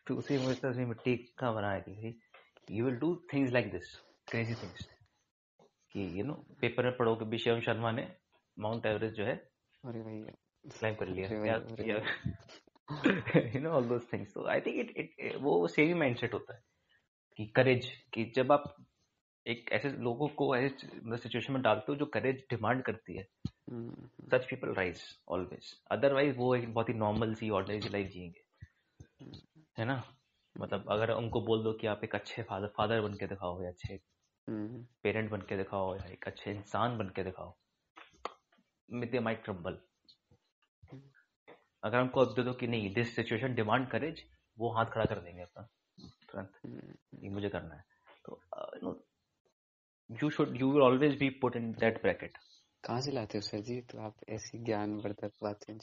तो 0.08 0.16
उसी 0.16 0.38
मुझे 0.38 0.68
उसी 0.68 0.86
मिट्टी 0.86 1.16
का 1.16 1.52
बना 1.52 1.72
है 1.72 2.16
you 2.72 2.86
will 2.86 2.96
do 2.96 3.24
things 3.34 3.52
like 3.52 3.72
this 3.72 3.96
crazy 4.28 4.54
things 4.54 4.90
कि 5.92 6.20
यू 6.20 6.26
नो 6.26 6.34
पेपर 6.34 6.84
में 6.84 6.98
पढ़ो 6.98 7.16
कि 7.16 7.38
शर्मा 7.38 7.92
ने 7.92 8.16
माउंट 8.60 8.86
एवरेस्ट 8.86 9.16
जो 9.16 9.26
है 9.26 9.36
अरे 9.86 10.02
भैया 10.02 10.34
क्लाइम 10.80 10.96
कर 10.96 11.08
लिया। 11.08 11.98
You 13.56 13.62
know 13.62 13.70
all 13.70 13.88
those 13.88 14.14
things 14.14 14.34
तो 14.34 14.48
आई 14.48 14.62
थिंक 14.62 14.90
इट 14.90 15.16
इट 15.20 15.36
वो 15.36 15.68
सेम 15.68 16.00
माइंडसेट 16.00 16.34
होता 16.34 16.54
है। 16.54 16.64
कि 17.38 17.46
करेज 17.46 17.92
कि 18.14 18.26
जब 18.36 18.52
आप 18.52 18.76
एक 19.50 19.70
ऐसे 19.72 19.90
लोगों 19.90 20.28
को 20.28 20.56
ऐसे 20.56 21.18
सिचुएशन 21.18 21.54
में 21.54 21.62
डालते 21.62 21.92
हो 21.92 21.96
जो 21.96 22.06
करेज 22.06 22.46
डिमांड 22.50 22.84
करती 22.84 23.18
है। 23.18 23.28
हम्म, 23.70 24.10
such 24.32 24.46
people 24.46 24.74
rise 24.74 25.02
always 25.30 25.84
otherwise 25.92 26.38
वो 26.38 26.56
एक 26.56 26.74
बहुत 26.74 26.90
ही 26.90 26.94
नॉर्मल 26.94 27.34
सी 27.34 27.50
ऑर्डनरी 27.50 27.82
सी 27.82 27.90
लाइफ 27.90 28.08
जिएँगे। 28.08 28.44
हम्म, 29.22 29.64
है 29.78 29.86
ना? 29.86 30.04
मतलब 30.58 30.86
अगर 30.90 31.12
उनको 31.12 31.42
बोल 31.42 31.64
दो 31.64 31.74
कि 31.74 31.88
आप 31.88 32.04
एक 32.04 32.16
अच्छे 32.16 32.44
फादर 32.44 32.68
फादर 32.68 33.02
बन 33.02 33.14
के 33.14 33.28
दिखाओ 33.28 33.64
या 33.64 33.70
अच्छे 33.70 33.94
हम्म, 34.48 34.86
पेरेंट 35.04 35.32
बन 35.32 35.42
के 35.42 35.58
दिखाओ 35.58 35.96
या 35.96 36.06
एक 36.06 36.28
अच्छे 36.28 36.52
इंसान 36.52 36.98
बन 36.98 37.10
के 37.10 37.24
दिखाओ 37.24 37.56
दे 38.92 39.20
माइट 39.20 39.44
ट्रम्बल 39.44 39.78
अगर 41.84 41.98
हमको 41.98 42.20
अब 42.20 42.36
दे 42.36 42.44
दो 42.44 42.54
कि 42.54 42.68
नहीं 42.68 42.94
दिस 42.94 43.16
सिचुएशन 43.16 43.56
डिमांड 43.56 43.88
करेज 43.88 44.24
वो 44.60 44.72
हाथ 44.72 44.86
खड़ा 44.86 45.06
कर 45.06 45.20
देंगे 45.20 45.42
अपना 45.42 45.68
तुरंत। 46.00 46.52
हम्म, 46.66 46.94
ये 47.24 47.30
मुझे 47.30 47.50
करना 47.50 47.76
है। 47.76 47.89
You 50.24 50.30
should 50.30 50.62
you 50.62 50.72
will 50.72 50.82
always 50.82 51.20
be 51.20 51.30
put 51.30 51.56
in 51.56 51.72
that 51.72 52.02
bracket 52.02 52.38
कहाँ 52.84 53.02
से 53.02 53.12
लाते 53.12 53.38
हो 53.38 53.42
सर 53.42 53.60
जी? 53.60 53.82
तो 53.82 54.00
आप 54.00 54.16
ऐसी 54.30 54.64
ज्ञानवर्धक 54.64 55.32
बातें 55.44 55.78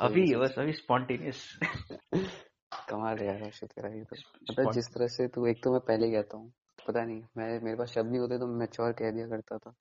अभी 0.00 0.34
बस 0.34 0.54
अभी 0.58 0.72
स्पॉन्टेनियस। 0.72 1.58
कमाल 2.88 3.22
यार 3.22 3.42
अर्षित 3.42 3.70
तेरा 3.70 3.88
ये 3.88 4.04
तो। 4.04 4.16
मतलब 4.50 4.72
जिस 4.72 4.86
तरह 4.86 5.06
से 5.06 5.28
तू 5.28 5.46
एक 5.46 5.64
तो 5.64 5.72
मैं 5.72 5.80
पहले 5.80 6.10
कहता 6.10 6.36
हूँ 6.36 6.52
पता 6.88 7.04
नहीं 7.04 7.22
मैं 7.36 7.60
मेरे 7.62 7.76
पास 7.76 7.88
शब्द 7.88 8.10
नहीं 8.10 8.20
होते 8.20 8.38
तो 8.38 8.46
मैच्योर 8.46 8.92
कह 8.92 9.10
दिया 9.10 9.26
करता 9.26 9.58
था। 9.58 9.74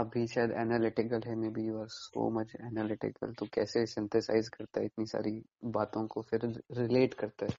अभी 0.00 0.26
शायद 0.26 0.50
एनालिटिकल 0.50 1.20
है 1.26 1.34
may 1.36 1.48
be 1.48 1.66
you 1.66 1.80
are 1.80 1.86
so 1.88 2.40
much 2.40 2.52
analytical 2.60 3.32
तो 3.32 3.46
कैसे 3.46 3.86
सिंथेसाइज 3.86 4.48
करता 4.48 4.80
है 4.80 4.86
इतनी 4.86 5.06
सारी 5.06 5.44
बातों 5.64 6.06
को 6.06 6.22
फिर 6.22 6.40
रिलेट 6.72 7.14
करता 7.14 7.46
है। 7.46 7.52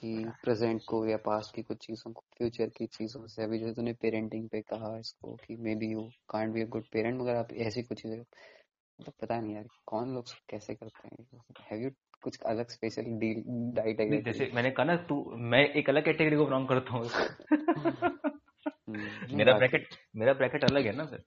कि 0.00 0.24
प्रेजेंट 0.42 0.82
को 0.88 1.06
या 1.06 1.16
पास्ट 1.16 1.54
की 1.54 1.62
कुछ 1.62 1.86
चीज़ों 1.86 2.12
को 2.12 2.24
फ्यूचर 2.38 2.68
की 2.68 2.86
चीज़ों 2.86 3.26
से। 3.26 3.44
अभी 3.44 3.58
जैसे 3.58 3.74
तूने 3.74 3.92
पेरेंटिंग 3.92 4.48
पे 4.48 4.60
कहा 4.60 4.98
इसको 4.98 5.36
कि 5.36 5.56
may 5.56 5.74
be 5.74 5.92
you 5.92 6.08
can't 6.28 6.54
be 6.54 6.62
a 6.62 6.66
good 6.66 6.84
parent 6.92 7.20
मगर 7.20 7.36
आप 7.36 7.52
ऐसी 7.52 7.82
कुछ 7.82 8.02
चीज़ें 8.02 8.18
मतलब 8.18 9.14
पता 9.22 9.40
नहीं 9.40 9.54
यार 9.54 9.68
कौन 9.86 10.14
लोग 10.14 10.24
कैसे 10.50 10.74
करते 10.74 11.08
हैं? 11.08 11.42
हैव 11.70 11.82
यू 11.82 11.90
कुछ 12.22 12.40
अलग 12.40 12.68
स्पेशल 12.68 13.02
डील 13.02 13.42
डाइट 13.74 14.00
नहीं 14.00 14.22
जैसे 14.22 14.50
मैंने 14.54 14.70
कहा 14.70 14.84
ना 14.84 14.96
तू 14.96 15.24
मैं 15.36 15.64
एक 15.74 15.88
अलग 15.90 16.04
कैटेगरी 16.04 16.36
को 16.36 16.44
बिलोंग 16.44 16.68
करता 16.68 16.92
हूँ। 16.92 17.08
हम्म, 18.88 19.36
मेरा 19.36 19.52
ब्रैकेट 19.58 19.88
मेरा 20.16 20.32
ब्रैकेट 20.32 20.64
अलग 20.64 20.86
है 20.86 20.92
ना 20.96 21.04
सर। 21.04 21.22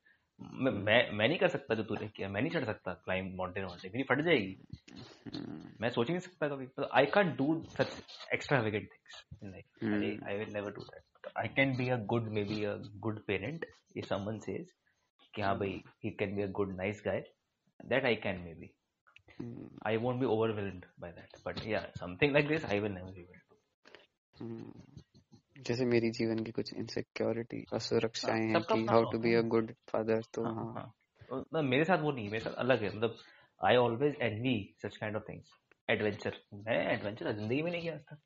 मैं 0.53 0.71
मैं 0.71 1.11
मैं 1.11 1.27
नहीं 1.27 1.37
कर 1.39 1.47
सकता 1.49 1.75
जो 1.75 1.83
तूने 1.83 2.07
किया 2.15 2.29
मैं 2.29 2.41
नहीं 2.41 2.51
चढ़ 2.51 2.65
सकता 2.65 2.93
क्लाइंब 3.05 3.35
माउंटेन 3.37 3.65
वाउंटेन 3.65 3.91
मेरी 3.93 4.03
फट 4.09 4.21
जाएगी। 4.25 4.57
हम्म। 5.35 5.71
मैं 5.81 5.89
सोच 5.89 6.07
ही 6.07 6.13
नहीं 6.13 6.21
सकता 6.21 6.47
कभी। 6.47 6.67
I 6.99 7.05
can 7.13 7.35
do 7.35 7.47
such 7.77 7.95
extravagant 8.61 8.89
things 8.91 9.43
in 9.43 9.51
life 9.51 10.23
I 10.27 10.37
will 10.37 10.53
never 10.53 10.73
do 10.73 10.83
that 10.83 11.31
I 11.37 11.47
can 11.55 11.75
be 11.77 11.89
a 11.89 11.97
good 12.13 12.29
may 12.33 12.43
be 12.43 12.63
a 12.65 12.75
good 13.07 13.23
parent 13.27 13.65
if 13.97 14.05
someone 14.05 14.39
says 14.39 14.71
कि 15.33 15.41
हाँ 15.41 15.57
भाई 15.59 15.81
he 16.03 16.11
can 16.19 16.35
be 16.35 16.41
a 16.41 16.47
good 16.61 16.75
nice 16.77 17.01
guy 17.05 17.23
that 17.85 18.05
I 18.05 18.15
can 18.27 18.39
may 18.39 18.53
be 18.53 18.73
I 19.83 19.97
won't 19.97 20.19
be 20.19 20.25
overwhelmed 20.25 20.85
by 20.99 21.11
that. 21.11 21.29
But 21.43 21.65
yeah, 21.65 21.85
something 21.97 22.33
like 22.33 22.47
this 22.47 22.63
I 22.65 22.79
will 22.79 22.89
never 22.89 23.11
be 23.11 23.21
able 23.21 23.41
to. 24.35 25.02
जैसे 25.67 25.85
मेरी 25.85 26.09
जीवन 26.11 26.43
की 26.43 26.51
कुछ 26.51 26.73
insecurity 26.73 27.65
असुरक्षाएँ 27.73 28.47
हैं 28.47 28.61
कि 28.61 28.85
how 28.85 29.11
to 29.11 29.19
be 29.19 29.33
a 29.33 29.41
good 29.41 29.73
father 29.91 30.21
तो 30.33 30.43
हाँ, 30.43 30.53
हाँ. 30.53 30.93
हाँ। 31.31 31.61
मेरे 31.61 31.83
साथ 31.83 31.97
वो 31.97 32.11
नहीं 32.11 32.25
मेरे 32.25 32.39
साथ 32.39 32.53
अलग 32.53 32.83
है। 32.83 32.95
मतलब 32.97 33.15
I 33.65 33.75
always 33.75 34.15
envy 34.21 34.75
such 34.83 34.97
kind 34.97 35.15
of 35.15 35.23
things 35.29 35.51
adventure 35.89 36.37
मैं 36.53 36.93
एडवेंचर 36.93 37.31
ज़िंदगी 37.31 37.61
में 37.61 37.71
नहीं 37.71 37.81
किया 37.81 37.93
आज 37.93 38.01
तक। 38.01 38.17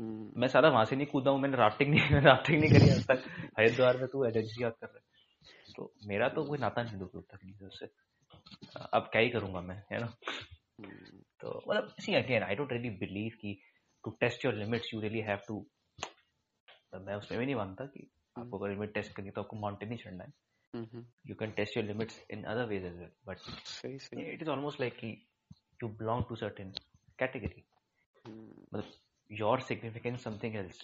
hmm. 0.00 0.40
मैं 0.40 0.48
सारा 0.48 0.68
वहाँ 0.68 0.84
से 0.84 0.96
नहीं 0.96 1.06
कूदा 1.06 1.30
हूँ 1.30 1.40
मैंने 1.40 1.56
राफ्टिंग 1.56 1.94
नहीं 1.94 2.20
राफ्टिंग 2.20 2.60
नहीं 2.60 2.70
करी 2.70 2.90
आज 2.90 3.06
तक। 3.06 3.22
हरिद्वार 3.58 3.96
में 3.96 4.06
तू 4.06 4.24
एडवेंचर 4.24 4.62
याद 4.62 4.72
कर 4.72 4.86
रहा 4.86 5.00
तो 5.76 5.94
मेरा 6.06 6.28
तो 6.28 6.44
कोई 6.44 6.58
नाता 6.58 6.82
नहीं 6.82 6.98
दूर 6.98 7.24
तक 7.32 7.38
नहीं 7.44 7.66
उससे 7.66 7.86
अब 8.92 9.02
क्या 9.02 9.22
ही 9.22 9.28
करूँगा 9.28 9.60
मैं 9.60 9.82
है 9.92 10.00
ना? 10.00 10.06
तो 11.40 11.64
मतलब 11.68 11.94
see 12.00 12.14
again 12.14 12.42
I 12.42 12.54
don't 12.54 12.72
really 12.72 12.90
believe 12.90 13.32
कि 13.40 13.60
to 14.04 14.10
test 14.10 14.44
your 14.44 14.54
limits 14.54 14.94
you 14.94 15.00
really 15.00 15.20
have 15.20 15.38
to 15.48 15.66
मैं 16.92 17.14
उसमें 17.14 17.38
भी 17.38 17.44
नहीं 17.44 17.54
मानता 17.54 17.84
कि 17.86 18.10
आपको 18.38 18.58
अगर 18.58 18.68
लिमिट 18.68 18.92
टेस्ट 18.94 19.12
करनी 19.16 19.30
तो 19.30 19.40
आपको 19.40 19.56
माउंटेन 19.56 19.90
ही 19.92 19.96
चढ़ना 19.96 20.24
है। 20.24 20.32
You 21.26 21.34
can 21.34 21.50
test 21.50 21.76
your 21.76 21.86
limits 21.86 22.20
in 22.30 22.44
other 22.44 22.66
ways 22.66 22.84
as 22.84 22.96
well 22.98 23.10
but 23.26 23.38
it 24.14 24.42
is 24.42 24.50
almost 24.50 24.80
like 24.80 24.96
कि 24.96 25.10
you 25.82 25.88
belong 25.88 26.24
to 26.28 26.36
certain 26.36 26.72
category 27.18 27.64
मतलब 28.74 28.92
योर 29.30 29.60
सिग्निफिकेंस 29.60 30.24
समथिंग 30.24 30.56
एल्स 30.56 30.82